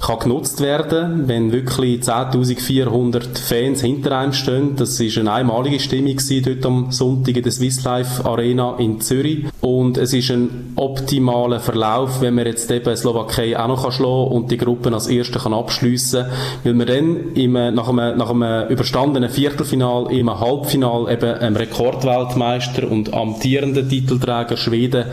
kann 0.00 0.20
genutzt 0.20 0.60
werden, 0.60 1.26
wenn 1.26 1.50
wirklich 1.50 2.02
10.400 2.02 3.36
Fans 3.36 3.80
hinter 3.80 4.16
einem 4.16 4.32
stehen. 4.32 4.76
Das 4.76 5.00
ist 5.00 5.18
eine 5.18 5.32
einmalige 5.32 5.80
Stimmung 5.80 6.16
dort 6.44 6.66
am 6.66 6.92
Sonntag 6.92 7.36
in 7.36 7.42
der 7.42 7.50
Swiss 7.50 7.82
Life 7.82 8.24
Arena 8.24 8.76
in 8.78 9.00
Zürich. 9.00 9.46
Und 9.60 9.98
es 9.98 10.12
ist 10.12 10.30
ein 10.30 10.72
optimaler 10.76 11.58
Verlauf, 11.58 12.20
wenn 12.20 12.34
man 12.34 12.46
jetzt 12.46 12.70
eben 12.70 12.96
Slowakei 12.96 13.58
auch 13.58 13.66
noch 13.66 13.90
schlagen 13.90 14.28
kann 14.28 14.36
und 14.36 14.50
die 14.52 14.56
Gruppen 14.56 14.94
als 14.94 15.08
Erste 15.08 15.40
kann 15.40 15.52
abschliessen 15.52 16.26
kann, 16.26 16.32
weil 16.62 16.74
man 16.74 16.86
dann 16.86 17.34
im, 17.34 17.52
nach, 17.52 17.88
einem, 17.88 18.16
nach 18.16 18.30
einem 18.30 18.68
überstandenen 18.68 19.30
Viertelfinal 19.30 20.12
im 20.12 20.30
Halbfinal 20.30 21.10
eben 21.12 21.34
einem 21.34 21.56
Rekordweltmeister 21.56 22.88
und 22.88 23.12
amtierenden 23.12 23.88
Titelträger 23.88 24.56
Schweden 24.56 25.06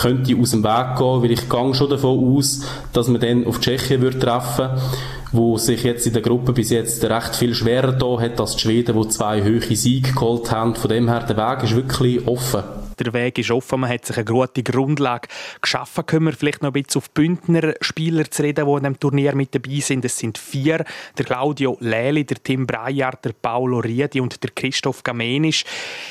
könnte 0.00 0.36
aus 0.40 0.52
dem 0.52 0.64
Weg 0.64 0.96
gehen, 0.96 1.22
weil 1.22 1.30
ich 1.30 1.48
gehe 1.48 1.74
schon 1.74 1.90
davon 1.90 2.36
aus, 2.36 2.62
dass 2.92 3.08
man 3.08 3.20
dann 3.20 3.46
auf 3.46 3.60
Tschechien 3.60 4.00
wird 4.00 4.24
treffen 4.30 4.70
wo 5.32 5.56
sich 5.58 5.84
jetzt 5.84 6.06
in 6.06 6.12
der 6.12 6.22
Gruppe 6.22 6.52
bis 6.52 6.70
jetzt 6.70 7.04
recht 7.04 7.36
viel 7.36 7.54
schwerer 7.54 7.92
da 7.92 8.20
hat 8.20 8.40
als 8.40 8.56
die 8.56 8.62
Schweden, 8.62 9.00
die 9.00 9.08
zwei 9.10 9.42
hohe 9.42 9.60
Siege 9.60 10.12
geholt 10.12 10.50
haben. 10.50 10.74
Von 10.74 10.90
dem 10.90 11.08
her, 11.08 11.20
der 11.20 11.36
Weg 11.36 11.62
ist 11.62 11.76
wirklich 11.76 12.26
offen 12.26 12.64
der 13.04 13.12
Weg 13.12 13.38
ist 13.38 13.50
offen, 13.50 13.80
man 13.80 13.90
hat 13.90 14.04
sich 14.04 14.16
eine 14.16 14.24
gute 14.24 14.62
Grundlage 14.62 15.28
geschaffen. 15.60 16.04
Können 16.06 16.26
wir 16.26 16.32
vielleicht 16.32 16.62
noch 16.62 16.70
ein 16.74 16.82
bisschen 16.82 17.00
auf 17.00 17.10
Bündner 17.10 17.74
Spieler 17.80 18.30
zu 18.30 18.42
reden, 18.42 18.66
die 18.66 18.72
in 18.72 18.78
diesem 18.78 19.00
Turnier 19.00 19.34
mit 19.34 19.54
dabei 19.54 19.80
sind. 19.80 20.04
Es 20.04 20.18
sind 20.18 20.38
vier, 20.38 20.84
der 21.16 21.24
Claudio 21.24 21.76
Leli, 21.80 22.24
der 22.24 22.42
Tim 22.42 22.66
Breyer, 22.66 23.12
der 23.24 23.32
Paolo 23.32 23.78
Riedi 23.78 24.20
und 24.20 24.42
der 24.42 24.50
Christoph 24.50 25.02
Gamenisch. 25.02 25.64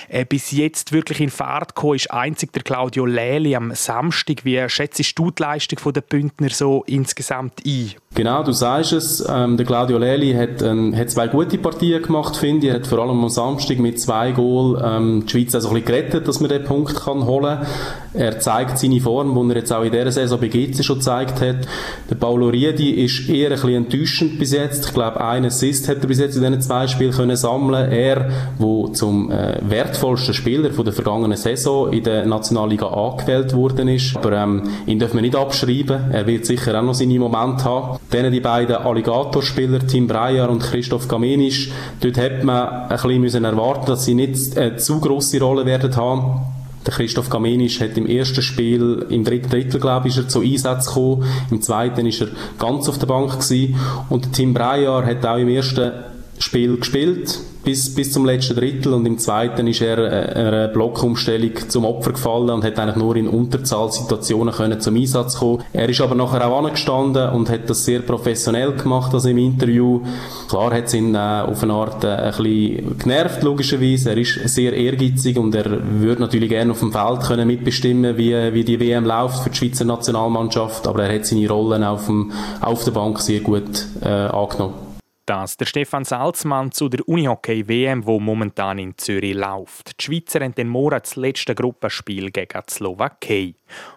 Äh, 0.07 0.25
bis 0.25 0.51
jetzt 0.51 0.91
wirklich 0.91 1.21
in 1.21 1.29
Fahrt 1.29 1.75
gekommen 1.75 1.95
ist 1.95 2.11
einzig 2.11 2.51
der 2.53 2.63
Claudio 2.63 3.05
Leli 3.05 3.55
am 3.55 3.73
Samstag. 3.73 4.45
Wie 4.45 4.67
schätzt 4.67 5.17
du 5.17 5.31
die 5.31 5.43
Leistung 5.43 5.93
der 5.93 6.01
Bündner 6.01 6.49
so 6.49 6.83
insgesamt 6.87 7.61
ein? 7.65 7.93
Genau, 8.15 8.43
du 8.43 8.51
sagst 8.51 8.91
es. 8.91 9.25
Ähm, 9.29 9.55
der 9.55 9.65
Claudio 9.65 9.97
Leli 9.97 10.33
hat, 10.33 10.61
ähm, 10.61 10.93
hat 10.93 11.09
zwei 11.09 11.27
gute 11.27 11.57
Partien 11.57 12.01
gemacht, 12.01 12.35
finde 12.35 12.67
ich. 12.67 12.73
Er 12.73 12.79
hat 12.79 12.87
vor 12.87 12.99
allem 12.99 13.11
am 13.23 13.29
Samstag 13.29 13.79
mit 13.79 14.01
zwei 14.01 14.31
Goal 14.31 14.81
ähm, 14.83 15.23
die 15.25 15.31
Schweiz 15.31 15.55
also 15.55 15.69
ein 15.69 15.75
bisschen 15.75 15.87
gerettet, 15.87 16.27
dass 16.27 16.41
man 16.41 16.49
den 16.49 16.65
Punkt 16.65 16.95
kann 16.95 17.25
holen 17.25 17.59
kann. 17.59 17.67
Er 18.13 18.39
zeigt 18.39 18.77
seine 18.79 18.99
Form, 18.99 19.33
die 19.35 19.53
er 19.53 19.59
jetzt 19.59 19.71
auch 19.71 19.83
in 19.83 19.91
dieser 19.91 20.11
Saison 20.11 20.37
bei 20.37 20.47
GC 20.47 20.83
schon 20.83 20.97
gezeigt 20.97 21.39
hat. 21.39 21.67
Der 22.09 22.15
Paolo 22.15 22.49
Riedi 22.49 22.89
ist 22.89 23.29
eher 23.29 23.51
ein 23.51 23.53
bisschen 23.53 23.75
enttäuschend 23.75 24.39
bis 24.39 24.51
jetzt. 24.51 24.87
Ich 24.87 24.93
glaube, 24.93 25.21
einen 25.23 25.45
Assist 25.45 25.87
hat 25.87 26.01
er 26.01 26.07
bis 26.07 26.19
jetzt 26.19 26.35
in 26.35 26.41
diesen 26.41 26.59
zwei 26.61 26.87
Spielen 26.87 27.13
können 27.13 27.37
sammeln. 27.37 27.89
Er, 27.89 28.31
der 28.59 28.93
zum 28.93 29.31
äh, 29.31 29.59
wertvollsten 29.61 30.33
Spieler 30.33 30.71
von 30.71 30.83
der 30.83 30.93
vergangenen 30.93 31.37
Saison 31.37 31.93
in 31.93 32.03
der 32.03 32.25
Nationalliga 32.25 32.87
angewählt 32.87 33.53
worden 33.55 33.87
ist. 33.87 34.17
Aber 34.17 34.33
ähm, 34.33 34.63
ihn 34.87 34.99
dürfen 34.99 35.15
wir 35.15 35.21
nicht 35.21 35.35
abschreiben. 35.37 36.11
Er 36.11 36.27
wird 36.27 36.45
sicher 36.45 36.77
auch 36.77 36.83
noch 36.83 36.95
seine 36.95 37.17
Momente 37.17 37.63
haben. 37.63 37.98
Dann 38.11 38.31
die 38.31 38.39
beiden 38.39 38.75
Alligatorspieler, 38.75 39.85
Tim 39.85 40.07
Breyer 40.07 40.49
und 40.49 40.63
Christoph 40.63 41.07
Gamenisch, 41.07 41.71
dort 42.01 42.17
hätte 42.17 42.45
man 42.45 42.89
ein 42.89 43.21
bisschen 43.21 43.43
erwarten 43.43 43.85
dass 43.85 44.05
sie 44.05 44.15
nicht 44.15 44.57
eine 44.57 44.77
zu 44.77 44.99
grosse 44.99 45.39
Rolle 45.39 45.65
werden 45.65 45.95
haben. 45.95 46.41
Der 46.85 46.93
Christoph 46.93 47.29
Gamenisch 47.29 47.81
hat 47.81 47.97
im 47.97 48.07
ersten 48.07 48.41
Spiel, 48.41 49.05
im 49.09 49.23
dritten 49.23 49.49
Drittel, 49.49 49.79
glaube 49.79 50.07
ich, 50.07 50.17
ist 50.17 50.23
er 50.23 50.29
zu 50.29 50.41
Einsatz 50.41 50.87
gekommen. 50.87 51.25
Im 51.51 51.61
zweiten 51.61 52.05
ist 52.05 52.21
er 52.21 52.29
ganz 52.57 52.89
auf 52.89 52.97
der 52.97 53.05
Bank 53.05 53.31
gewesen. 53.31 53.75
Und 54.09 54.33
Tim 54.33 54.53
Breyer 54.53 55.05
hat 55.05 55.25
auch 55.25 55.37
im 55.37 55.49
ersten 55.49 55.91
Spiel 56.39 56.77
gespielt 56.77 57.39
bis, 57.63 57.93
bis 57.93 58.11
zum 58.11 58.25
letzten 58.25 58.55
Drittel 58.55 58.93
und 58.93 59.05
im 59.05 59.17
zweiten 59.17 59.67
ist 59.67 59.81
er 59.81 59.97
äh, 59.97 60.39
einer 60.39 60.67
Blockumstellung 60.69 61.51
zum 61.67 61.85
Opfer 61.85 62.13
gefallen 62.13 62.49
und 62.49 62.63
hat 62.63 62.79
eigentlich 62.79 62.95
nur 62.95 63.15
in 63.15 63.27
Unterzahlsituationen 63.27 64.53
können 64.53 64.79
zum 64.79 64.95
Einsatz 64.95 65.37
kommen. 65.37 65.63
Er 65.73 65.89
ist 65.89 66.01
aber 66.01 66.15
nachher 66.15 66.47
auch 66.47 66.65
angestanden 66.65 67.29
und 67.29 67.49
hat 67.49 67.69
das 67.69 67.85
sehr 67.85 67.99
professionell 67.99 68.71
gemacht, 68.73 69.13
also 69.13 69.29
im 69.29 69.37
Interview. 69.37 70.01
Klar 70.47 70.73
hat 70.73 70.85
es 70.85 70.93
ihn 70.93 71.13
äh, 71.13 71.17
auf 71.17 71.61
eine 71.61 71.73
Art 71.73 72.03
äh, 72.03 72.07
ein 72.07 72.31
bisschen 72.31 72.97
genervt, 72.97 73.43
logischerweise. 73.43 74.11
Er 74.11 74.17
ist 74.17 74.39
sehr 74.45 74.73
ehrgeizig 74.73 75.37
und 75.37 75.53
er 75.53 75.81
würde 75.99 76.21
natürlich 76.21 76.49
gerne 76.49 76.71
auf 76.71 76.79
dem 76.79 76.91
Feld 76.91 77.21
können 77.21 77.47
mitbestimmen, 77.47 78.17
wie, 78.17 78.33
wie 78.53 78.63
die 78.63 78.79
WM 78.79 79.05
läuft 79.05 79.43
für 79.43 79.49
die 79.49 79.57
Schweizer 79.57 79.85
Nationalmannschaft, 79.85 80.87
aber 80.87 81.03
er 81.03 81.15
hat 81.15 81.25
seine 81.25 81.47
Rollen 81.49 81.83
auf, 81.83 82.05
dem, 82.05 82.31
auf 82.61 82.83
der 82.83 82.91
Bank 82.91 83.19
sehr 83.19 83.41
gut 83.41 83.85
äh, 84.01 84.07
angenommen 84.07 84.88
das 85.29 85.57
der 85.57 85.65
Stefan 85.67 86.05
Salzmann 86.05 86.71
zu 86.71 86.89
der 86.89 87.07
Unihockey 87.07 87.67
WM, 87.67 88.07
wo 88.07 88.19
momentan 88.19 88.79
in 88.79 88.97
Zürich 88.97 89.35
läuft. 89.35 89.99
Die 89.99 90.05
Schweizer 90.05 90.39
haben 90.39 90.55
den 90.55 90.67
Monat 90.67 91.05
das 91.05 91.15
letzte 91.17 91.53
Gruppenspiel 91.53 92.31
gegen 92.31 92.61
die 92.67 92.73
Slowakei. 92.73 93.53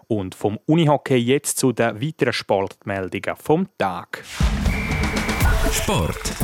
Und 0.09 0.35
vom 0.35 0.59
Unihockey 0.67 1.17
jetzt 1.17 1.59
zu 1.59 1.73
den 1.73 2.03
weiteren 2.03 2.35
Sportmeldungen 2.35 3.35
vom 3.37 3.67
Tag. 3.79 4.23
Sport. 5.73 6.35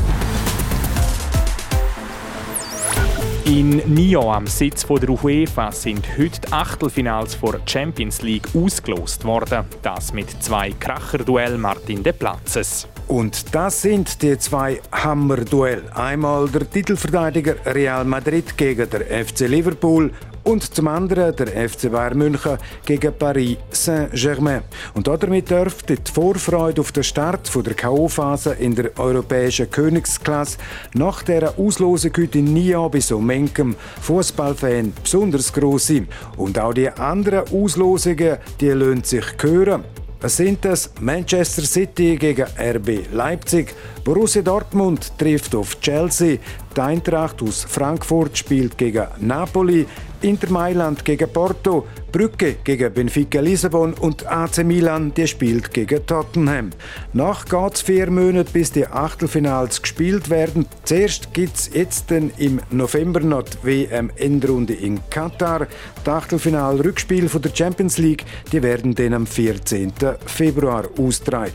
In 3.44 3.82
Nio 3.92 4.32
am 4.32 4.46
Sitz 4.46 4.86
der 4.86 5.10
UEFA 5.10 5.70
sind 5.70 6.06
heute 6.16 6.40
die 6.40 6.52
Achtelfinals 6.52 7.34
vor 7.34 7.60
Champions 7.66 8.22
League 8.22 8.48
ausgelost 8.54 9.22
worden. 9.26 9.66
Das 9.82 10.14
mit 10.14 10.42
zwei 10.42 10.70
Kracherduell 10.70 11.58
Martin 11.58 12.02
de 12.02 12.12
Platzes. 12.14 12.88
Und 13.08 13.54
das 13.54 13.80
sind 13.80 14.20
die 14.20 14.36
zwei 14.36 14.82
Hammerduell. 14.92 15.82
Einmal 15.94 16.46
der 16.50 16.68
Titelverteidiger 16.68 17.54
Real 17.64 18.04
Madrid 18.04 18.56
gegen 18.58 18.88
der 18.90 19.24
FC 19.24 19.48
Liverpool 19.48 20.12
und 20.44 20.74
zum 20.74 20.88
anderen 20.88 21.34
der 21.34 21.68
FC 21.68 21.90
Bayern 21.90 22.18
München 22.18 22.58
gegen 22.84 23.12
Paris 23.18 23.56
Saint-Germain. 23.70 24.60
Und 24.92 25.06
damit 25.06 25.50
dürfte 25.50 25.96
die 25.96 26.12
Vorfreude 26.12 26.82
auf 26.82 26.92
den 26.92 27.02
Start 27.02 27.50
der 27.54 27.74
K.O.-Phase 27.74 28.52
in 28.58 28.74
der 28.74 28.90
europäischen 28.98 29.70
Königsklasse 29.70 30.58
nach 30.92 31.22
der 31.22 31.58
Auslosung 31.58 32.12
heute 32.14 32.40
in 32.40 32.52
Nia 32.52 32.86
bei 32.88 33.00
so 33.00 33.18
manchem 33.20 33.74
Fußballfan 34.02 34.92
besonders 35.02 35.50
groß 35.52 35.86
sein. 35.86 36.08
Und 36.36 36.58
auch 36.58 36.74
die 36.74 36.90
anderen 36.90 37.48
Auslosungen, 37.48 38.36
die 38.60 38.68
lohnt 38.68 39.06
sich 39.06 39.24
hören. 39.40 39.84
Es 40.20 40.36
sind 40.36 40.64
das 40.64 40.90
Manchester 41.00 41.62
City 41.62 42.16
gegen 42.16 42.44
RB 42.58 43.12
Leipzig, 43.12 43.72
Borussia 44.02 44.42
Dortmund 44.42 45.12
trifft 45.16 45.54
auf 45.54 45.80
Chelsea, 45.80 46.38
die 46.76 46.80
Eintracht 46.80 47.40
aus 47.40 47.62
Frankfurt 47.62 48.36
spielt 48.36 48.76
gegen 48.76 49.06
Napoli, 49.20 49.86
Inter 50.22 50.50
Mailand 50.50 51.04
gegen 51.04 51.28
Porto, 51.32 51.86
Brücke 52.10 52.56
gegen 52.64 52.92
Benfica 52.92 53.40
Lissabon 53.40 53.94
und 53.94 54.26
AC 54.26 54.64
Milan, 54.64 55.12
die 55.14 55.26
spielt 55.26 55.72
gegen 55.72 56.04
Tottenham. 56.06 56.70
Nach 57.12 57.44
geht's 57.44 57.82
vier 57.82 58.10
Monate, 58.10 58.50
bis 58.52 58.72
die 58.72 58.86
Achtelfinals 58.86 59.82
gespielt 59.82 60.30
werden. 60.30 60.66
Zuerst 60.84 61.32
gibt's 61.34 61.70
jetzt 61.72 62.10
dann 62.10 62.30
im 62.38 62.60
November 62.70 63.20
noch 63.20 63.44
die 63.44 63.90
WM-Endrunde 63.90 64.74
in 64.74 65.00
Katar. 65.10 65.66
Die 66.04 66.10
Achtelfinal-Rückspiel 66.10 67.28
der 67.28 67.54
Champions 67.54 67.98
League, 67.98 68.24
die 68.52 68.62
werden 68.62 68.94
dann 68.94 69.14
am 69.14 69.26
14. 69.26 69.92
Februar 70.26 70.84
ausgetragen. 70.98 71.52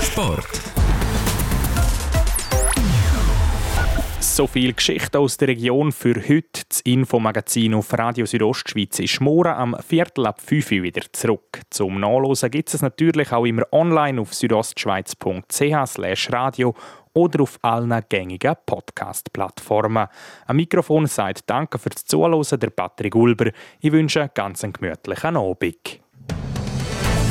Sport. 0.00 0.67
So 4.38 4.46
viel 4.46 4.72
Geschichte 4.72 5.18
aus 5.18 5.36
der 5.36 5.48
Region 5.48 5.90
für 5.90 6.14
heute. 6.14 6.62
Das 6.68 6.80
Infomagazin 6.82 7.74
auf 7.74 7.92
Radio 7.92 8.24
Südostschweiz 8.24 9.00
ist 9.00 9.20
morgen 9.20 9.48
am 9.48 9.76
Viertel 9.84 10.26
ab 10.26 10.40
5 10.40 10.70
Uhr 10.70 10.82
wieder 10.84 11.02
zurück. 11.10 11.60
Zum 11.70 11.98
Nachlesen 11.98 12.52
gibt 12.52 12.72
es 12.72 12.80
natürlich 12.80 13.32
auch 13.32 13.44
immer 13.44 13.64
online 13.72 14.20
auf 14.20 14.32
südostschweiz.ch 14.32 16.32
radio 16.32 16.72
oder 17.14 17.42
auf 17.42 17.58
allen 17.62 18.00
gängigen 18.08 18.54
Podcast-Plattformen. 18.64 20.06
Am 20.46 20.56
Mikrofon 20.56 21.06
sagt 21.06 21.50
Danke 21.50 21.80
fürs 21.80 22.04
Zuhören 22.04 22.60
der 22.60 22.70
Patrick 22.70 23.16
Ulber. 23.16 23.50
Ich 23.80 23.90
wünsche 23.90 24.20
einen 24.20 24.30
ganz 24.34 24.62
gemütlichen 24.62 25.36
Abend. 25.36 26.00